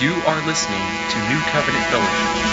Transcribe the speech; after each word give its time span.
You 0.00 0.12
are 0.26 0.44
listening 0.44 0.80
to 1.08 1.18
New 1.28 1.38
Covenant 1.52 1.84
Fellowship. 1.84 2.44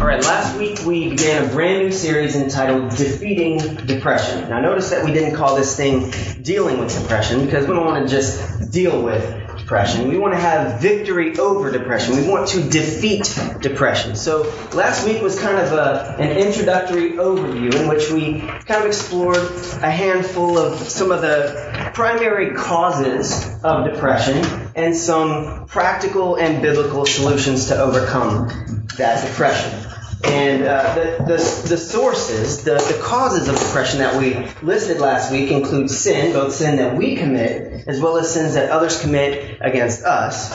All 0.00 0.06
right, 0.06 0.22
last 0.22 0.56
week 0.56 0.86
we 0.86 1.10
began 1.10 1.44
a 1.44 1.48
brand 1.48 1.82
new 1.82 1.90
series 1.90 2.36
entitled 2.36 2.90
Defeating 2.90 3.58
Depression. 3.86 4.48
Now, 4.48 4.60
notice 4.60 4.90
that 4.90 5.04
we 5.04 5.12
didn't 5.12 5.34
call 5.34 5.56
this 5.56 5.76
thing 5.76 6.12
Dealing 6.42 6.78
with 6.78 6.96
Depression 6.96 7.44
because 7.46 7.66
we 7.66 7.74
don't 7.74 7.84
want 7.84 8.08
to 8.08 8.14
just 8.14 8.70
deal 8.70 9.02
with 9.02 9.40
depression. 9.70 10.08
We 10.08 10.18
want 10.18 10.34
to 10.34 10.40
have 10.40 10.80
victory 10.80 11.38
over 11.38 11.70
depression. 11.70 12.16
We 12.16 12.28
want 12.28 12.48
to 12.48 12.62
defeat 12.68 13.38
depression. 13.60 14.16
So 14.16 14.42
last 14.72 15.06
week 15.06 15.22
was 15.22 15.38
kind 15.38 15.58
of 15.58 15.72
a, 15.72 16.16
an 16.18 16.36
introductory 16.36 17.12
overview 17.12 17.72
in 17.74 17.88
which 17.88 18.10
we 18.10 18.40
kind 18.40 18.80
of 18.80 18.86
explored 18.86 19.36
a 19.82 19.90
handful 19.90 20.58
of 20.58 20.76
some 20.88 21.12
of 21.12 21.22
the 21.22 21.69
primary 21.94 22.54
causes 22.54 23.62
of 23.62 23.84
depression 23.92 24.72
and 24.74 24.96
some 24.96 25.66
practical 25.66 26.36
and 26.36 26.62
biblical 26.62 27.06
solutions 27.06 27.68
to 27.68 27.78
overcome 27.78 28.86
that 28.96 29.26
depression. 29.26 29.90
And 30.22 30.64
uh, 30.64 30.94
the, 30.94 31.24
the, 31.24 31.68
the 31.68 31.76
sources, 31.78 32.62
the, 32.62 32.74
the 32.74 33.00
causes 33.02 33.48
of 33.48 33.58
depression 33.58 34.00
that 34.00 34.20
we 34.20 34.46
listed 34.62 35.00
last 35.00 35.32
week 35.32 35.50
include 35.50 35.90
sin, 35.90 36.32
both 36.34 36.52
sin 36.54 36.76
that 36.76 36.96
we 36.96 37.16
commit, 37.16 37.88
as 37.88 38.00
well 38.00 38.18
as 38.18 38.32
sins 38.32 38.54
that 38.54 38.70
others 38.70 39.00
commit 39.00 39.58
against 39.62 40.04
us, 40.04 40.52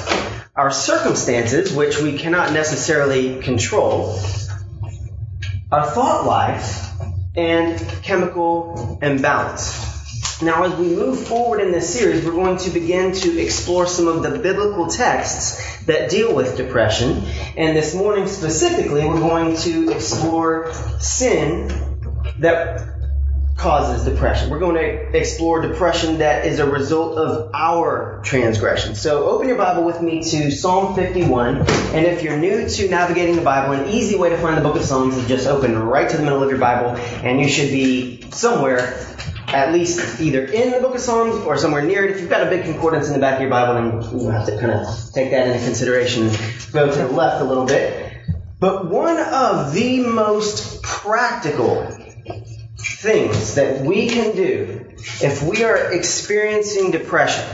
our 0.55 0.69
circumstances, 0.69 1.73
which 1.73 1.99
we 1.99 2.17
cannot 2.17 2.53
necessarily 2.53 3.41
control, 3.41 4.19
our 5.71 5.87
thought 5.87 6.25
life, 6.25 6.87
and 7.35 7.79
chemical 8.03 8.99
imbalance. 9.01 9.94
Now, 10.41 10.63
as 10.63 10.75
we 10.77 10.87
move 10.87 11.27
forward 11.27 11.61
in 11.61 11.71
this 11.71 11.93
series, 11.93 12.25
we're 12.25 12.33
going 12.33 12.57
to 12.57 12.69
begin 12.69 13.13
to 13.13 13.41
explore 13.41 13.87
some 13.87 14.09
of 14.09 14.21
the 14.21 14.37
biblical 14.37 14.87
texts 14.87 15.85
that 15.85 16.09
deal 16.09 16.35
with 16.35 16.57
depression. 16.57 17.23
And 17.55 17.75
this 17.75 17.95
morning 17.95 18.27
specifically, 18.27 19.05
we're 19.05 19.21
going 19.21 19.55
to 19.57 19.91
explore 19.91 20.73
sin 20.99 21.69
that 22.39 22.95
causes 23.55 24.03
depression. 24.03 24.49
We're 24.49 24.59
going 24.59 24.75
to 24.75 25.17
explore 25.17 25.61
depression 25.61 26.17
that 26.17 26.45
is 26.45 26.59
a 26.59 26.69
result 26.69 27.17
of 27.17 27.51
our 27.53 28.19
transgression. 28.25 28.95
So 28.95 29.29
open 29.29 29.47
your 29.47 29.57
Bible 29.57 29.85
with 29.85 30.01
me 30.01 30.21
to 30.21 30.51
Psalm 30.51 30.95
51. 30.95 31.59
And 31.59 32.05
if 32.05 32.23
you're 32.23 32.35
new 32.35 32.67
to 32.67 32.89
navigating 32.89 33.37
the 33.37 33.41
Bible, 33.41 33.73
an 33.73 33.87
easy 33.87 34.17
way 34.17 34.31
to 34.31 34.37
find 34.37 34.57
the 34.57 34.61
book 34.61 34.75
of 34.75 34.83
Psalms 34.83 35.15
is 35.15 35.25
just 35.29 35.47
open 35.47 35.79
right 35.79 36.09
to 36.09 36.17
the 36.17 36.23
middle 36.23 36.43
of 36.43 36.49
your 36.49 36.59
Bible 36.59 36.97
and 37.23 37.39
you 37.39 37.47
should 37.47 37.69
be 37.69 38.29
somewhere 38.31 38.99
at 39.47 39.73
least 39.73 40.19
either 40.19 40.45
in 40.45 40.71
the 40.71 40.79
book 40.79 40.95
of 40.95 41.01
Psalms 41.01 41.35
or 41.45 41.57
somewhere 41.57 41.83
near 41.83 42.05
it. 42.05 42.11
If 42.11 42.21
you've 42.21 42.29
got 42.29 42.45
a 42.45 42.49
big 42.49 42.63
concordance 42.63 43.07
in 43.07 43.13
the 43.13 43.19
back 43.19 43.35
of 43.35 43.41
your 43.41 43.49
Bible, 43.49 43.73
then 43.75 44.19
you 44.19 44.29
have 44.29 44.45
to 44.47 44.57
kind 44.57 44.71
of 44.71 44.87
take 45.13 45.31
that 45.31 45.47
into 45.47 45.63
consideration 45.63 46.27
and 46.27 46.67
go 46.71 46.91
to 46.91 46.97
the 46.97 47.07
left 47.07 47.41
a 47.41 47.45
little 47.45 47.65
bit. 47.65 48.13
But 48.59 48.89
one 48.89 49.19
of 49.19 49.73
the 49.73 49.99
most 49.99 50.81
practical 50.81 51.87
things 52.77 53.55
that 53.55 53.81
we 53.81 54.09
can 54.09 54.35
do 54.35 54.85
if 55.21 55.43
we 55.43 55.63
are 55.63 55.91
experiencing 55.93 56.91
depression, 56.91 57.45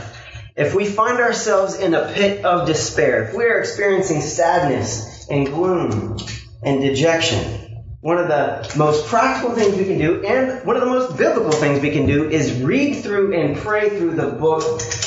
if 0.56 0.74
we 0.74 0.86
find 0.86 1.18
ourselves 1.18 1.74
in 1.74 1.94
a 1.94 2.12
pit 2.12 2.44
of 2.44 2.66
despair, 2.66 3.24
if 3.24 3.34
we 3.34 3.44
are 3.44 3.58
experiencing 3.58 4.20
sadness 4.20 5.26
and 5.28 5.46
gloom 5.46 6.18
and 6.62 6.80
dejection, 6.80 7.61
one 8.02 8.18
of 8.18 8.26
the 8.26 8.74
most 8.76 9.06
practical 9.06 9.54
things 9.54 9.76
we 9.76 9.84
can 9.84 9.96
do 9.96 10.24
and 10.24 10.66
one 10.66 10.74
of 10.74 10.82
the 10.82 10.88
most 10.88 11.16
biblical 11.16 11.52
things 11.52 11.80
we 11.80 11.92
can 11.92 12.04
do 12.04 12.28
is 12.28 12.60
read 12.60 12.94
through 13.00 13.32
and 13.32 13.56
pray 13.56 13.90
through 13.90 14.16
the 14.16 14.26
book 14.26 14.64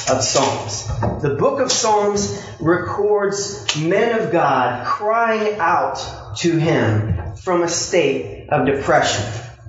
of 0.10 0.24
Psalms. 0.24 0.88
The 1.22 1.36
book 1.38 1.60
of 1.60 1.70
Psalms 1.74 2.42
records 2.62 3.76
men 3.76 4.18
of 4.18 4.32
God 4.32 4.88
crying 4.88 5.60
out 5.60 6.38
to 6.38 6.58
Him 6.58 7.36
from 7.36 7.64
a 7.64 7.68
state 7.68 8.48
of 8.50 8.66
depression, 8.66 9.26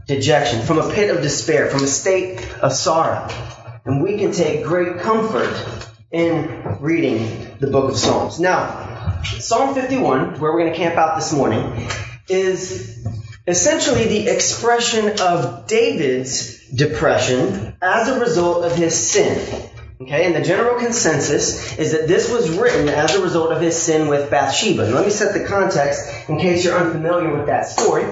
dejection, 0.07 0.63
from 0.63 0.79
a 0.79 0.89
pit 0.95 1.11
of 1.11 1.21
despair, 1.21 1.69
from 1.69 1.83
a 1.83 1.89
state 1.89 2.49
of 2.61 2.73
sorrow. 2.73 3.29
And 3.85 4.05
we 4.05 4.19
can 4.19 4.31
take 4.31 4.65
great 4.65 5.01
comfort 5.01 5.53
in 6.13 6.79
reading 6.79 7.57
the 7.59 7.67
book 7.67 7.91
of 7.91 7.97
Psalms. 7.97 8.39
Now, 8.39 9.21
Psalm 9.25 9.75
51, 9.75 10.39
where 10.39 10.53
we're 10.53 10.61
going 10.61 10.73
to 10.73 10.79
camp 10.79 10.95
out 10.95 11.17
this 11.17 11.33
morning, 11.33 11.89
is 12.29 13.07
essentially 13.47 14.07
the 14.07 14.29
expression 14.29 15.21
of 15.21 15.67
David's 15.67 16.67
depression 16.69 17.77
as 17.81 18.09
a 18.09 18.21
result 18.21 18.65
of 18.65 18.75
his 18.75 18.95
sin. 18.95 19.71
Okay, 19.99 20.27
and 20.27 20.35
the 20.35 20.43
general 20.43 20.79
consensus 20.79 21.79
is 21.79 21.93
that 21.93 22.07
this 22.07 22.31
was 22.31 22.51
written 22.51 22.89
as 22.89 23.15
a 23.15 23.23
result 23.23 23.51
of 23.53 23.63
his 23.63 23.81
sin 23.81 24.09
with 24.09 24.31
Bathsheba. 24.31 24.85
And 24.85 24.95
let 24.95 25.07
me 25.07 25.11
set 25.11 25.33
the 25.33 25.47
context 25.47 26.29
in 26.29 26.39
case 26.39 26.65
you're 26.65 26.77
unfamiliar 26.77 27.35
with 27.35 27.47
that 27.47 27.67
story. 27.67 28.05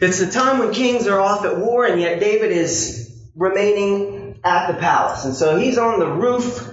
It's 0.00 0.20
the 0.20 0.30
time 0.30 0.58
when 0.58 0.72
kings 0.72 1.06
are 1.06 1.20
off 1.20 1.44
at 1.44 1.58
war, 1.58 1.84
and 1.84 2.00
yet 2.00 2.18
David 2.18 2.50
is 2.50 3.14
remaining 3.36 4.40
at 4.42 4.68
the 4.72 4.74
palace. 4.78 5.26
And 5.26 5.34
so 5.34 5.56
he's 5.56 5.76
on 5.76 5.98
the 5.98 6.10
roof, 6.10 6.66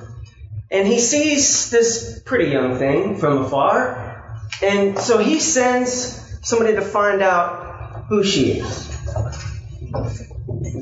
and 0.70 0.88
he 0.88 1.00
sees 1.00 1.70
this 1.70 2.22
pretty 2.24 2.50
young 2.52 2.78
thing 2.78 3.18
from 3.18 3.40
afar. 3.40 4.48
And 4.62 4.98
so 5.00 5.18
he 5.18 5.40
sends 5.40 6.21
somebody 6.42 6.76
to 6.76 6.82
find 6.82 7.22
out 7.22 8.06
who 8.10 8.24
she 8.24 8.60
is. 8.60 8.88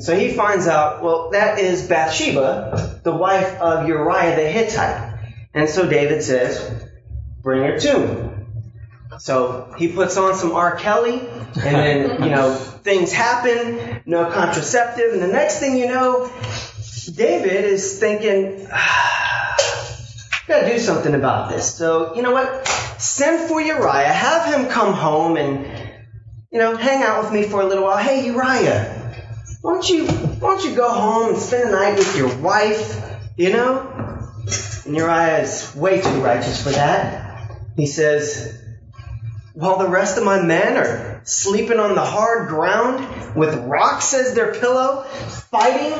So 0.00 0.16
he 0.16 0.32
finds 0.32 0.66
out, 0.66 1.02
well, 1.02 1.30
that 1.30 1.58
is 1.58 1.86
Bathsheba, 1.86 3.00
the 3.02 3.12
wife 3.12 3.60
of 3.60 3.86
Uriah 3.86 4.36
the 4.36 4.48
Hittite. 4.50 5.18
And 5.52 5.68
so 5.68 5.88
David 5.88 6.22
says, 6.22 6.88
bring 7.42 7.62
her 7.62 7.78
to 7.78 7.98
me. 7.98 8.30
So 9.18 9.74
he 9.76 9.92
puts 9.92 10.16
on 10.16 10.34
some 10.34 10.52
R. 10.52 10.76
Kelly, 10.76 11.20
and 11.20 11.54
then, 11.54 12.22
you 12.22 12.30
know, 12.30 12.54
things 12.54 13.12
happen, 13.12 14.02
no 14.06 14.30
contraceptive, 14.30 15.12
and 15.12 15.20
the 15.20 15.28
next 15.28 15.58
thing 15.58 15.76
you 15.76 15.88
know, 15.88 16.32
David 17.14 17.64
is 17.64 17.98
thinking, 17.98 18.66
ah, 18.72 19.56
gotta 20.48 20.72
do 20.72 20.78
something 20.78 21.14
about 21.14 21.50
this. 21.50 21.74
So, 21.74 22.14
you 22.14 22.22
know 22.22 22.32
what? 22.32 22.79
Send 23.00 23.48
for 23.48 23.60
Uriah, 23.62 24.12
have 24.12 24.54
him 24.54 24.68
come 24.68 24.92
home 24.92 25.38
and, 25.38 25.66
you 26.52 26.58
know, 26.58 26.76
hang 26.76 27.02
out 27.02 27.24
with 27.24 27.32
me 27.32 27.44
for 27.44 27.62
a 27.62 27.66
little 27.66 27.84
while. 27.84 27.96
Hey, 27.96 28.26
Uriah, 28.26 29.16
why 29.62 29.72
don't 29.72 29.88
you, 29.88 30.06
why 30.06 30.50
don't 30.50 30.64
you 30.64 30.76
go 30.76 30.90
home 30.90 31.30
and 31.30 31.38
spend 31.38 31.68
the 31.68 31.72
night 31.72 31.96
with 31.96 32.14
your 32.14 32.36
wife, 32.36 33.02
you 33.38 33.52
know? 33.54 33.88
And 34.84 34.94
Uriah 34.94 35.40
is 35.40 35.74
way 35.74 36.02
too 36.02 36.20
righteous 36.22 36.62
for 36.62 36.70
that. 36.70 37.50
He 37.74 37.86
says, 37.86 38.62
while 39.54 39.78
the 39.78 39.88
rest 39.88 40.18
of 40.18 40.24
my 40.24 40.42
men 40.42 40.76
are 40.76 41.22
sleeping 41.24 41.80
on 41.80 41.94
the 41.94 42.04
hard 42.04 42.48
ground 42.48 43.34
with 43.34 43.54
rocks 43.64 44.12
as 44.12 44.34
their 44.34 44.52
pillow, 44.54 45.04
fighting 45.50 45.94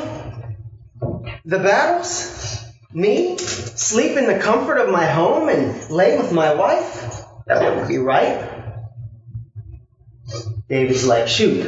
the 1.46 1.58
battles, 1.58 2.59
me 2.92 3.38
sleep 3.38 4.16
in 4.16 4.26
the 4.26 4.38
comfort 4.38 4.78
of 4.78 4.90
my 4.90 5.06
home 5.06 5.48
and 5.48 5.90
lay 5.90 6.16
with 6.16 6.32
my 6.32 6.54
wife? 6.54 7.24
That 7.46 7.62
wouldn't 7.62 7.88
be 7.88 7.98
right. 7.98 8.48
David's 10.68 11.06
like, 11.06 11.28
shoot. 11.28 11.66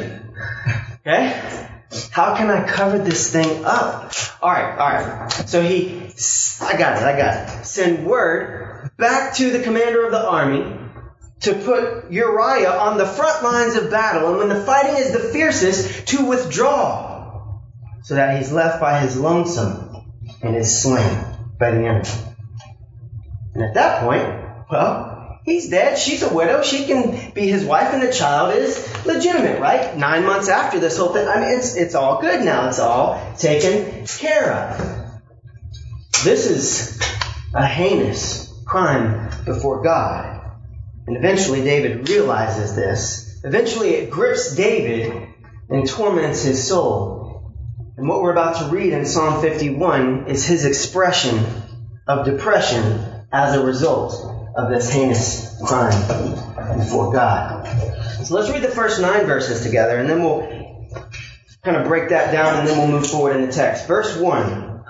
Okay? 1.01 1.69
How 2.11 2.35
can 2.35 2.49
I 2.49 2.65
cover 2.65 2.97
this 2.99 3.31
thing 3.31 3.65
up? 3.65 4.13
Alright, 4.41 4.79
alright. 4.79 5.31
So 5.31 5.61
he, 5.61 6.11
I 6.61 6.77
got 6.77 6.97
it, 6.97 7.03
I 7.03 7.17
got 7.17 7.59
it. 7.59 7.65
Send 7.65 8.05
word 8.05 8.91
back 8.97 9.35
to 9.35 9.51
the 9.51 9.61
commander 9.61 10.05
of 10.05 10.11
the 10.11 10.25
army 10.25 10.79
to 11.41 11.53
put 11.53 12.09
Uriah 12.11 12.71
on 12.71 12.97
the 12.97 13.05
front 13.05 13.43
lines 13.43 13.75
of 13.75 13.91
battle, 13.91 14.29
and 14.29 14.37
when 14.37 14.49
the 14.49 14.63
fighting 14.65 14.95
is 14.95 15.11
the 15.11 15.19
fiercest, 15.19 16.07
to 16.07 16.25
withdraw, 16.25 17.59
so 18.03 18.15
that 18.15 18.37
he's 18.37 18.51
left 18.51 18.79
by 18.79 18.99
his 18.99 19.19
lonesome 19.19 19.82
and 20.43 20.55
is 20.55 20.83
slain 20.83 21.25
by 21.59 21.71
the 21.71 21.85
enemy. 21.85 22.09
And 23.55 23.63
at 23.63 23.73
that 23.75 24.01
point, 24.03 24.67
well, 24.69 25.39
he's 25.45 25.69
dead. 25.69 25.97
She's 25.97 26.23
a 26.23 26.33
widow. 26.33 26.61
She 26.61 26.85
can 26.85 27.31
be 27.31 27.47
his 27.47 27.63
wife, 27.63 27.93
and 27.93 28.01
the 28.01 28.11
child 28.11 28.55
is 28.55 29.05
legitimate, 29.05 29.59
right? 29.59 29.95
Nine 29.97 30.25
months 30.25 30.49
after 30.49 30.79
this 30.79 30.97
whole 30.97 31.13
thing, 31.13 31.27
I 31.27 31.39
mean, 31.39 31.57
it's 31.57 31.75
it's 31.75 31.95
all 31.95 32.21
good 32.21 32.43
now. 32.43 32.67
It's 32.67 32.79
all 32.79 33.33
taken 33.37 34.05
care 34.05 34.51
of. 34.51 35.13
This 36.23 36.49
is 36.49 36.99
a 37.53 37.65
heinous 37.65 38.51
crime 38.65 39.29
before 39.45 39.83
God. 39.83 40.41
And 41.05 41.17
eventually 41.17 41.63
David 41.63 42.07
realizes 42.09 42.75
this. 42.75 43.41
Eventually 43.43 43.89
it 43.89 44.09
grips 44.09 44.55
David 44.55 45.27
and 45.69 45.87
torments 45.87 46.43
his 46.43 46.65
soul. 46.65 47.12
And 47.95 48.07
what 48.07 48.21
we're 48.23 48.31
about 48.31 48.57
to 48.57 48.75
read 48.75 48.91
in 48.91 49.05
Psalm 49.05 49.41
51 49.41 50.25
is 50.27 50.45
his 50.45 50.65
expression 50.65 51.45
of 52.07 52.25
depression 52.25 52.99
as 53.31 53.55
a 53.55 53.63
result 53.63 54.13
of 54.55 54.69
this 54.69 54.91
heinous 54.91 55.55
crime 55.63 56.77
before 56.79 57.13
God. 57.13 57.67
So 58.25 58.35
let's 58.35 58.49
read 58.49 58.63
the 58.63 58.69
first 58.69 58.99
nine 58.99 59.25
verses 59.25 59.61
together 59.61 59.97
and 59.97 60.09
then 60.09 60.23
we'll 60.23 60.41
kind 61.61 61.77
of 61.77 61.87
break 61.87 62.09
that 62.09 62.31
down 62.31 62.59
and 62.59 62.67
then 62.67 62.77
we'll 62.79 62.99
move 62.99 63.07
forward 63.07 63.35
in 63.35 63.45
the 63.45 63.51
text. 63.51 63.87
Verse 63.87 64.17
1, 64.17 64.83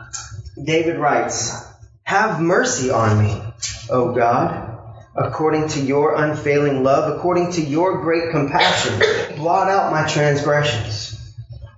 David 0.64 0.98
writes, 0.98 1.62
Have 2.04 2.40
mercy 2.40 2.90
on 2.90 3.22
me, 3.22 3.42
O 3.90 4.14
God, 4.14 4.80
according 5.14 5.68
to 5.70 5.82
your 5.82 6.16
unfailing 6.16 6.84
love, 6.84 7.18
according 7.18 7.52
to 7.54 7.62
your 7.62 8.02
great 8.02 8.32
compassion. 8.32 9.36
Blot 9.36 9.68
out 9.68 9.92
my 9.92 10.08
transgressions. 10.08 11.13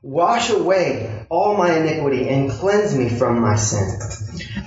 Wash 0.07 0.51
away 0.51 1.25
all 1.29 1.57
my 1.57 1.79
iniquity 1.79 2.29
and 2.29 2.51
cleanse 2.51 2.95
me 2.95 3.09
from 3.09 3.41
my 3.41 3.55
sin. 3.55 3.99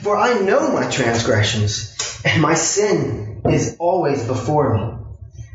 For 0.02 0.16
I 0.16 0.40
know 0.40 0.72
my 0.72 0.90
transgressions, 0.90 1.96
and 2.24 2.42
my 2.42 2.54
sin 2.54 3.42
is 3.48 3.76
always 3.78 4.26
before 4.26 4.74
me. 4.74 4.98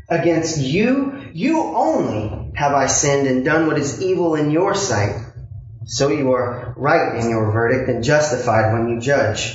Against 0.08 0.58
you, 0.58 1.28
you 1.34 1.60
only 1.60 2.52
have 2.56 2.72
I 2.72 2.86
sinned 2.86 3.26
and 3.26 3.44
done 3.44 3.66
what 3.66 3.78
is 3.78 4.00
evil 4.00 4.36
in 4.36 4.50
your 4.50 4.74
sight. 4.74 5.16
So 5.84 6.08
you 6.08 6.32
are 6.32 6.72
right 6.78 7.22
in 7.22 7.28
your 7.28 7.52
verdict 7.52 7.90
and 7.90 8.02
justified 8.02 8.72
when 8.72 8.88
you 8.88 9.00
judge. 9.00 9.54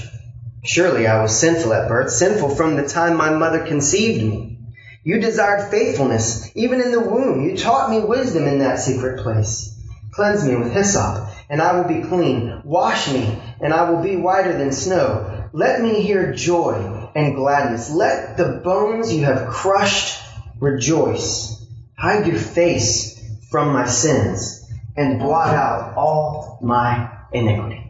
Surely 0.64 1.08
I 1.08 1.24
was 1.24 1.36
sinful 1.36 1.74
at 1.74 1.90
birth, 1.90 2.12
sinful 2.12 2.54
from 2.56 2.76
the 2.76 2.88
time 2.88 3.18
my 3.18 3.32
mother 3.32 3.66
conceived 3.66 4.24
me. 4.24 4.60
You 5.04 5.20
desired 5.20 5.72
faithfulness, 5.72 6.52
even 6.54 6.82
in 6.82 6.92
the 6.92 7.00
womb. 7.00 7.50
You 7.50 7.58
taught 7.58 7.90
me 7.90 8.00
wisdom 8.00 8.46
in 8.46 8.60
that 8.60 8.78
secret 8.78 9.24
place. 9.24 9.76
Cleanse 10.20 10.44
me 10.44 10.58
with 10.58 10.74
hyssop, 10.74 11.30
and 11.50 11.62
I 11.62 11.78
will 11.78 11.88
be 11.88 12.06
clean. 12.06 12.62
Wash 12.66 13.10
me, 13.10 13.42
and 13.62 13.74
I 13.74 13.90
will 13.90 14.04
be 14.04 14.18
whiter 14.18 14.58
than 14.58 14.74
snow. 14.74 15.48
Let 15.54 15.82
me 15.82 16.02
hear 16.02 16.34
joy 16.34 17.10
and 17.16 17.36
gladness. 17.36 17.90
Let 17.90 18.36
the 18.36 18.60
bones 18.62 19.14
you 19.14 19.24
have 19.24 19.48
crushed 19.48 20.22
rejoice. 20.60 21.66
Hide 21.98 22.28
your 22.28 22.38
face 22.38 23.18
from 23.50 23.72
my 23.72 23.88
sins, 23.88 24.70
and 24.98 25.20
blot 25.20 25.56
out 25.56 25.96
all 25.96 26.60
my 26.62 27.10
iniquity 27.32 27.90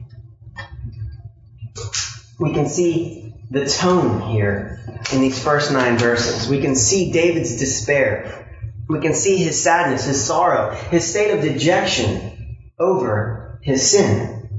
we 2.39 2.53
can 2.53 2.67
see 2.67 3.33
the 3.51 3.65
tone 3.65 4.21
here 4.21 4.79
in 5.11 5.21
these 5.21 5.43
first 5.43 5.71
nine 5.71 5.97
verses. 5.97 6.47
We 6.47 6.61
can 6.61 6.75
see 6.75 7.11
David's 7.11 7.57
despair. 7.57 8.38
We 8.89 9.00
can 9.01 9.13
see 9.13 9.38
his 9.38 9.62
sadness, 9.62 10.06
his 10.06 10.25
sorrow, 10.25 10.74
his 10.74 11.07
state 11.07 11.31
of 11.31 11.44
dejection 11.44 12.57
over 12.80 13.59
his 13.62 13.88
sin. 13.88 14.50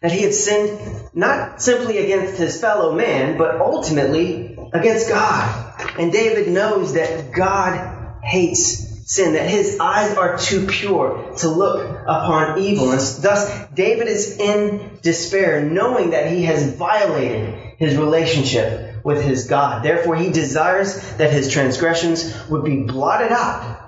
That 0.00 0.10
he 0.10 0.22
had 0.22 0.34
sinned 0.34 0.80
not 1.14 1.62
simply 1.62 1.98
against 1.98 2.36
his 2.36 2.60
fellow 2.60 2.92
man, 2.96 3.38
but 3.38 3.60
ultimately 3.60 4.58
against 4.72 5.08
God. 5.08 5.74
And 5.96 6.10
David 6.10 6.48
knows 6.48 6.94
that 6.94 7.30
God 7.30 8.20
hates 8.24 8.92
sin, 9.06 9.34
that 9.34 9.48
his 9.48 9.78
eyes 9.78 10.16
are 10.16 10.38
too 10.38 10.66
pure 10.66 11.34
to 11.38 11.48
look 11.48 11.86
upon 12.02 12.58
evil. 12.58 12.90
And 12.90 13.00
thus, 13.00 13.68
David 13.68 14.08
is 14.08 14.38
in 14.38 14.98
despair, 15.02 15.62
knowing 15.62 16.10
that 16.10 16.32
he 16.32 16.42
has 16.44 16.74
violated 16.74 17.54
his 17.78 17.96
relationship 17.96 18.91
with 19.04 19.22
his 19.22 19.46
God. 19.46 19.82
Therefore, 19.82 20.16
he 20.16 20.30
desires 20.30 21.00
that 21.14 21.32
his 21.32 21.48
transgressions 21.48 22.34
would 22.48 22.64
be 22.64 22.82
blotted 22.82 23.32
out 23.32 23.80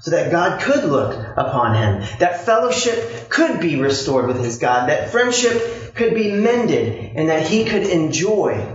so 0.00 0.12
that 0.12 0.30
God 0.30 0.60
could 0.60 0.84
look 0.84 1.14
upon 1.36 1.74
him, 1.74 2.18
that 2.18 2.44
fellowship 2.44 3.28
could 3.28 3.60
be 3.60 3.76
restored 3.76 4.26
with 4.26 4.42
his 4.42 4.58
God, 4.58 4.88
that 4.88 5.10
friendship 5.10 5.94
could 5.94 6.14
be 6.14 6.32
mended, 6.32 7.12
and 7.16 7.28
that 7.28 7.46
he 7.46 7.64
could 7.64 7.82
enjoy 7.82 8.66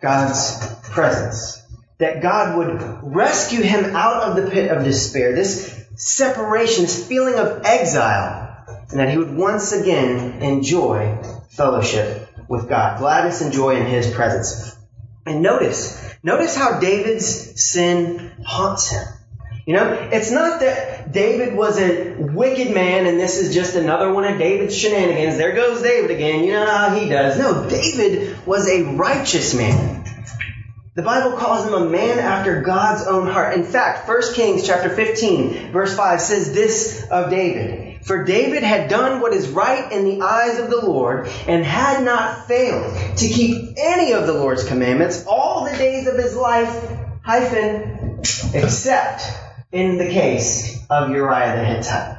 God's 0.00 0.74
presence 0.90 1.58
that 1.98 2.22
God 2.22 2.56
would 2.56 3.14
rescue 3.14 3.60
him 3.60 3.96
out 3.96 4.22
of 4.22 4.36
the 4.36 4.50
pit 4.50 4.70
of 4.70 4.84
despair, 4.84 5.34
this 5.34 5.84
separation, 5.96 6.84
this 6.84 7.06
feeling 7.06 7.34
of 7.34 7.62
exile, 7.64 8.64
and 8.90 9.00
that 9.00 9.10
he 9.10 9.18
would 9.18 9.34
once 9.34 9.72
again 9.72 10.40
enjoy 10.42 11.20
fellowship 11.50 12.27
with 12.48 12.68
God, 12.68 12.98
gladness 12.98 13.40
and 13.40 13.52
joy 13.52 13.76
in 13.76 13.86
his 13.86 14.10
presence. 14.10 14.76
And 15.26 15.42
notice, 15.42 16.02
notice 16.22 16.56
how 16.56 16.80
David's 16.80 17.62
sin 17.62 18.32
haunts 18.44 18.90
him. 18.90 19.04
You 19.66 19.74
know, 19.74 20.08
it's 20.10 20.30
not 20.30 20.60
that 20.60 21.12
David 21.12 21.54
was 21.54 21.78
a 21.78 22.14
wicked 22.14 22.72
man 22.72 23.06
and 23.06 23.20
this 23.20 23.36
is 23.36 23.54
just 23.54 23.76
another 23.76 24.10
one 24.10 24.24
of 24.24 24.38
David's 24.38 24.74
shenanigans. 24.74 25.36
There 25.36 25.54
goes 25.54 25.82
David 25.82 26.10
again. 26.10 26.44
You 26.44 26.52
know 26.52 26.64
how 26.64 26.98
he 26.98 27.06
does. 27.06 27.38
No, 27.38 27.68
David 27.68 28.46
was 28.46 28.66
a 28.66 28.84
righteous 28.84 29.54
man. 29.54 30.04
The 30.94 31.02
Bible 31.02 31.36
calls 31.36 31.66
him 31.66 31.74
a 31.74 31.84
man 31.88 32.18
after 32.18 32.62
God's 32.62 33.06
own 33.06 33.28
heart. 33.28 33.54
In 33.54 33.62
fact, 33.62 34.08
1 34.08 34.34
Kings 34.34 34.66
chapter 34.66 34.88
15 34.88 35.70
verse 35.70 35.94
5 35.94 36.20
says 36.22 36.54
this 36.54 37.06
of 37.10 37.28
David. 37.28 37.87
For 38.08 38.24
David 38.24 38.62
had 38.62 38.88
done 38.88 39.20
what 39.20 39.34
is 39.34 39.50
right 39.50 39.92
in 39.92 40.06
the 40.06 40.22
eyes 40.22 40.58
of 40.58 40.70
the 40.70 40.80
Lord 40.80 41.28
and 41.46 41.62
had 41.62 42.02
not 42.02 42.48
failed 42.48 43.18
to 43.18 43.28
keep 43.28 43.74
any 43.76 44.14
of 44.14 44.26
the 44.26 44.32
Lord's 44.32 44.66
commandments 44.66 45.26
all 45.26 45.66
the 45.66 45.76
days 45.76 46.06
of 46.06 46.16
his 46.16 46.34
life, 46.34 46.90
hyphen, 47.22 48.22
except 48.54 49.24
in 49.72 49.98
the 49.98 50.08
case 50.08 50.82
of 50.88 51.10
Uriah 51.10 51.56
the 51.56 51.64
Hittite. 51.66 52.16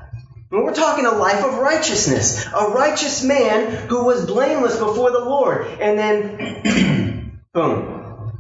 And 0.52 0.64
we're 0.64 0.76
talking 0.76 1.08
a 1.08 1.12
life 1.12 1.44
of 1.44 1.58
righteousness. 1.58 2.46
A 2.46 2.68
righteous 2.68 3.24
man 3.24 3.88
who 3.88 4.06
was 4.06 4.28
blameless 4.28 4.78
before 4.78 5.10
the 5.10 5.26
Lord. 5.26 5.66
And 5.82 5.98
then, 5.98 7.42
boom, 7.54 8.32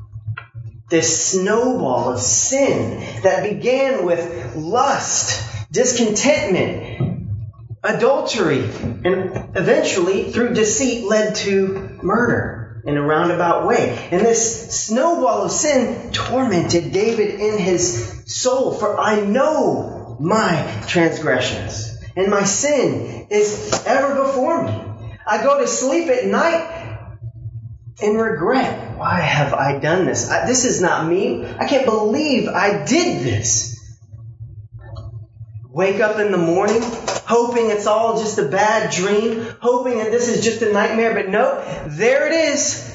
this 0.91 1.31
snowball 1.31 2.13
of 2.13 2.19
sin 2.19 2.99
that 3.23 3.41
began 3.41 4.05
with 4.05 4.55
lust, 4.55 5.71
discontentment, 5.71 7.08
adultery, 7.83 8.63
and 8.63 9.55
eventually 9.55 10.31
through 10.31 10.53
deceit 10.53 11.05
led 11.05 11.35
to 11.35 11.99
murder 12.03 12.81
in 12.85 12.97
a 12.97 13.01
roundabout 13.01 13.67
way. 13.67 14.07
And 14.11 14.21
this 14.21 14.85
snowball 14.87 15.43
of 15.43 15.51
sin 15.51 16.11
tormented 16.11 16.91
David 16.91 17.39
in 17.39 17.57
his 17.57 18.23
soul, 18.25 18.73
for 18.73 18.99
I 18.99 19.21
know 19.21 20.17
my 20.19 20.83
transgressions, 20.87 21.97
and 22.15 22.29
my 22.29 22.43
sin 22.43 23.27
is 23.29 23.83
ever 23.85 24.25
before 24.25 24.63
me. 24.63 24.83
I 25.25 25.43
go 25.43 25.59
to 25.59 25.67
sleep 25.67 26.09
at 26.09 26.25
night 26.25 26.97
in 28.01 28.15
regret. 28.15 28.97
Why 28.97 29.19
have 29.19 29.53
I 29.53 29.77
done 29.79 30.05
this? 30.05 30.29
I, 30.29 30.45
this 30.45 30.65
is 30.65 30.81
not 30.81 31.07
me. 31.07 31.45
I 31.45 31.67
can't 31.67 31.85
believe 31.85 32.47
I 32.47 32.85
did 32.85 33.23
this. 33.23 33.77
Wake 35.69 36.01
up 36.01 36.19
in 36.19 36.31
the 36.31 36.37
morning 36.37 36.81
hoping 37.29 37.69
it's 37.69 37.85
all 37.85 38.19
just 38.19 38.39
a 38.39 38.47
bad 38.47 38.91
dream, 38.91 39.45
hoping 39.61 39.99
that 39.99 40.09
this 40.09 40.27
is 40.27 40.43
just 40.43 40.63
a 40.63 40.73
nightmare, 40.73 41.13
but 41.13 41.29
no, 41.29 41.63
there 41.87 42.27
it 42.27 42.33
is. 42.33 42.87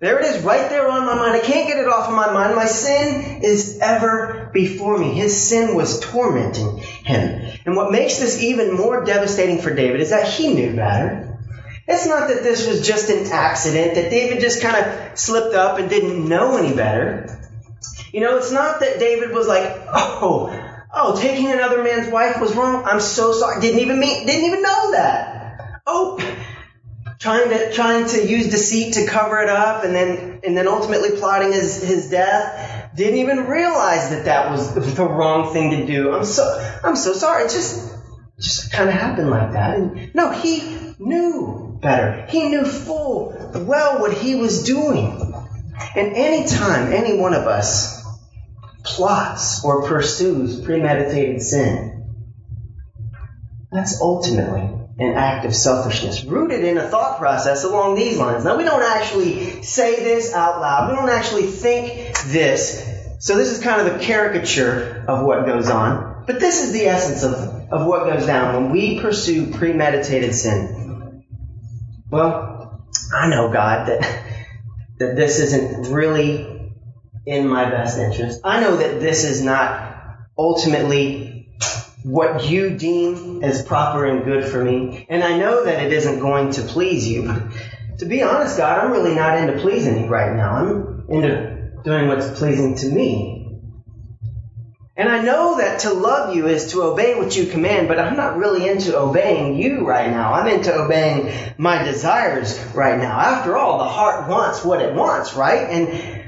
There 0.00 0.18
it 0.18 0.24
is, 0.24 0.42
right 0.42 0.68
there 0.70 0.88
on 0.88 1.04
my 1.04 1.14
mind. 1.14 1.36
I 1.36 1.40
can't 1.40 1.68
get 1.68 1.78
it 1.78 1.86
off 1.86 2.08
of 2.08 2.14
my 2.14 2.32
mind. 2.32 2.56
My 2.56 2.64
sin 2.64 3.42
is 3.42 3.78
ever 3.80 4.50
before 4.52 4.98
me. 4.98 5.12
His 5.12 5.40
sin 5.48 5.76
was 5.76 6.00
tormenting 6.00 6.78
him. 6.78 7.52
And 7.66 7.76
what 7.76 7.92
makes 7.92 8.18
this 8.18 8.42
even 8.42 8.74
more 8.74 9.04
devastating 9.04 9.60
for 9.60 9.72
David 9.72 10.00
is 10.00 10.10
that 10.10 10.26
he 10.26 10.54
knew 10.54 10.74
better. 10.74 11.38
It's 11.86 12.06
not 12.06 12.28
that 12.28 12.42
this 12.42 12.66
was 12.66 12.84
just 12.84 13.10
an 13.10 13.30
accident, 13.30 13.94
that 13.96 14.10
David 14.10 14.40
just 14.40 14.62
kind 14.62 14.74
of 14.74 15.18
slipped 15.18 15.54
up 15.54 15.78
and 15.78 15.90
didn't 15.90 16.26
know 16.26 16.56
any 16.56 16.74
better. 16.74 17.38
You 18.10 18.20
know, 18.20 18.38
it's 18.38 18.50
not 18.50 18.80
that 18.80 18.98
David 18.98 19.32
was 19.32 19.46
like, 19.46 19.70
oh, 19.88 20.71
oh, 20.92 21.20
taking 21.20 21.50
another 21.50 21.82
man's 21.82 22.08
wife 22.08 22.40
was 22.40 22.54
wrong. 22.54 22.84
I'm 22.84 23.00
so 23.00 23.32
sorry. 23.32 23.60
Didn't 23.60 23.80
even 23.80 23.98
mean, 23.98 24.26
didn't 24.26 24.44
even 24.44 24.62
know 24.62 24.92
that. 24.92 25.80
Oh, 25.86 26.18
trying 27.18 27.48
to 27.50 27.72
trying 27.72 28.08
to 28.08 28.26
use 28.26 28.50
deceit 28.50 28.94
to 28.94 29.06
cover 29.06 29.40
it 29.40 29.48
up, 29.48 29.84
and 29.84 29.94
then 29.94 30.40
and 30.44 30.56
then 30.56 30.68
ultimately 30.68 31.10
plotting 31.18 31.52
his 31.52 31.82
his 31.82 32.10
death. 32.10 32.90
Didn't 32.94 33.20
even 33.20 33.46
realize 33.46 34.10
that 34.10 34.26
that 34.26 34.50
was 34.50 34.74
the 34.74 35.04
wrong 35.04 35.52
thing 35.52 35.70
to 35.70 35.86
do. 35.86 36.12
I'm 36.12 36.24
so 36.24 36.78
I'm 36.84 36.96
so 36.96 37.14
sorry. 37.14 37.44
It 37.44 37.50
just 37.50 37.90
just 38.38 38.72
kind 38.72 38.88
of 38.88 38.94
happened 38.94 39.30
like 39.30 39.52
that. 39.52 39.76
And 39.76 40.14
no, 40.14 40.30
he 40.30 40.94
knew 40.98 41.78
better. 41.80 42.26
He 42.28 42.48
knew 42.48 42.64
full 42.64 43.34
well 43.54 44.00
what 44.00 44.12
he 44.12 44.34
was 44.34 44.64
doing. 44.64 45.34
And 45.96 46.12
any 46.14 46.46
time 46.46 46.92
any 46.92 47.18
one 47.18 47.34
of 47.34 47.46
us 47.46 48.01
plots 48.84 49.64
or 49.64 49.88
pursues 49.88 50.60
premeditated 50.60 51.42
sin, 51.42 51.92
that's 53.70 54.00
ultimately 54.00 54.82
an 54.98 55.14
act 55.14 55.46
of 55.46 55.54
selfishness, 55.54 56.24
rooted 56.24 56.62
in 56.62 56.76
a 56.76 56.88
thought 56.88 57.18
process 57.18 57.64
along 57.64 57.94
these 57.94 58.18
lines. 58.18 58.44
Now, 58.44 58.56
we 58.56 58.64
don't 58.64 58.82
actually 58.82 59.62
say 59.62 60.04
this 60.04 60.34
out 60.34 60.60
loud. 60.60 60.90
We 60.90 60.96
don't 60.96 61.08
actually 61.08 61.46
think 61.46 62.16
this. 62.26 62.88
So 63.18 63.36
this 63.36 63.50
is 63.50 63.62
kind 63.62 63.86
of 63.86 63.96
a 63.96 63.98
caricature 63.98 65.04
of 65.08 65.24
what 65.24 65.46
goes 65.46 65.70
on. 65.70 66.24
But 66.26 66.40
this 66.40 66.62
is 66.62 66.72
the 66.72 66.86
essence 66.86 67.22
of, 67.24 67.32
of 67.72 67.86
what 67.86 68.04
goes 68.04 68.26
down 68.26 68.54
when 68.54 68.72
we 68.72 69.00
pursue 69.00 69.52
premeditated 69.52 70.34
sin. 70.34 71.24
Well, 72.10 72.84
I 73.14 73.28
know, 73.28 73.50
God, 73.52 73.88
that, 73.88 74.02
that 74.98 75.16
this 75.16 75.40
isn't 75.40 75.92
really 75.92 76.51
in 77.26 77.48
my 77.48 77.70
best 77.70 77.98
interest. 77.98 78.40
I 78.44 78.60
know 78.60 78.76
that 78.76 79.00
this 79.00 79.24
is 79.24 79.42
not 79.42 79.92
ultimately 80.36 81.48
what 82.02 82.44
you 82.44 82.76
deem 82.76 83.44
as 83.44 83.62
proper 83.62 84.04
and 84.04 84.24
good 84.24 84.44
for 84.44 84.62
me. 84.62 85.06
And 85.08 85.22
I 85.22 85.38
know 85.38 85.64
that 85.64 85.84
it 85.84 85.92
isn't 85.92 86.18
going 86.18 86.52
to 86.52 86.62
please 86.62 87.06
you. 87.06 87.26
But 87.26 87.98
to 87.98 88.06
be 88.06 88.22
honest, 88.22 88.56
God, 88.58 88.84
I'm 88.84 88.90
really 88.90 89.14
not 89.14 89.38
into 89.38 89.60
pleasing 89.60 90.04
you 90.04 90.08
right 90.08 90.34
now. 90.34 90.54
I'm 90.54 91.06
into 91.08 91.72
doing 91.84 92.08
what's 92.08 92.38
pleasing 92.38 92.74
to 92.76 92.88
me. 92.88 93.38
And 94.94 95.08
I 95.08 95.22
know 95.22 95.56
that 95.58 95.80
to 95.80 95.94
love 95.94 96.36
you 96.36 96.48
is 96.48 96.72
to 96.72 96.82
obey 96.82 97.14
what 97.14 97.34
you 97.34 97.46
command, 97.46 97.88
but 97.88 97.98
I'm 97.98 98.16
not 98.16 98.36
really 98.36 98.68
into 98.68 98.96
obeying 98.98 99.56
you 99.56 99.86
right 99.86 100.10
now. 100.10 100.34
I'm 100.34 100.46
into 100.48 100.74
obeying 100.74 101.54
my 101.56 101.82
desires 101.82 102.62
right 102.74 102.98
now. 102.98 103.18
After 103.18 103.56
all, 103.56 103.78
the 103.78 103.88
heart 103.88 104.28
wants 104.28 104.62
what 104.64 104.82
it 104.82 104.94
wants, 104.94 105.34
right? 105.34 105.70
And, 105.70 106.21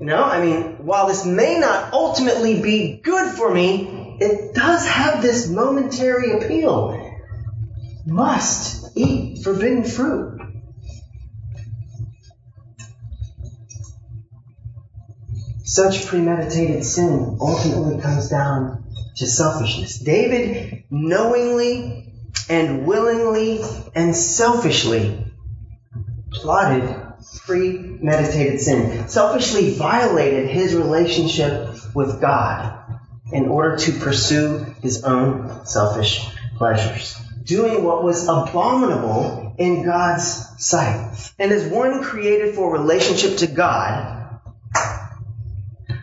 you 0.00 0.06
know, 0.06 0.22
I 0.22 0.44
mean, 0.44 0.84
while 0.84 1.06
this 1.06 1.24
may 1.24 1.58
not 1.58 1.92
ultimately 1.92 2.60
be 2.60 3.00
good 3.02 3.36
for 3.36 3.52
me, 3.52 4.16
it 4.20 4.54
does 4.54 4.86
have 4.86 5.22
this 5.22 5.48
momentary 5.48 6.32
appeal. 6.32 6.98
Must 8.06 8.96
eat 8.96 9.42
forbidden 9.44 9.84
fruit. 9.84 10.40
Such 15.64 16.06
premeditated 16.06 16.84
sin 16.84 17.38
ultimately 17.40 18.00
comes 18.00 18.28
down 18.28 18.84
to 19.16 19.26
selfishness. 19.26 19.98
David 19.98 20.84
knowingly 20.90 22.12
and 22.48 22.84
willingly 22.86 23.62
and 23.94 24.14
selfishly 24.14 25.24
plotted 26.30 26.94
premeditated 28.02 28.60
sin, 28.60 29.08
selfishly 29.08 29.74
violated 29.74 30.48
his 30.48 30.74
relationship 30.74 31.68
with 31.94 32.20
God 32.20 32.78
in 33.32 33.48
order 33.48 33.76
to 33.76 33.92
pursue 33.92 34.58
his 34.82 35.04
own 35.04 35.64
selfish 35.64 36.28
pleasures, 36.56 37.16
doing 37.44 37.84
what 37.84 38.02
was 38.02 38.24
abominable 38.24 39.54
in 39.56 39.84
God's 39.84 40.44
sight. 40.58 41.32
And 41.38 41.52
as 41.52 41.64
one 41.66 42.02
created 42.02 42.56
for 42.56 42.72
relationship 42.72 43.38
to 43.38 43.46
God, 43.46 44.40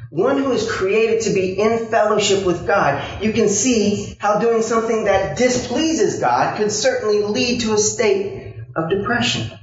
one 0.09 0.37
who 0.37 0.53
is 0.53 0.71
created 0.71 1.23
to 1.23 1.33
be 1.33 1.59
in 1.59 1.87
fellowship 1.87 2.45
with 2.45 2.65
God, 2.65 3.21
you 3.21 3.33
can 3.33 3.49
see 3.49 4.15
how 4.19 4.39
doing 4.39 4.61
something 4.61 5.03
that 5.03 5.37
displeases 5.37 6.19
God 6.21 6.57
could 6.57 6.71
certainly 6.71 7.23
lead 7.23 7.61
to 7.61 7.73
a 7.73 7.77
state 7.77 8.55
of 8.75 8.89
depression. 8.89 9.58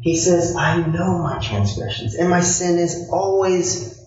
He 0.00 0.16
says, 0.16 0.54
I 0.56 0.84
know 0.86 1.18
my 1.18 1.38
transgressions, 1.38 2.14
and 2.14 2.30
my 2.30 2.40
sin 2.40 2.78
is 2.78 3.08
always 3.10 3.98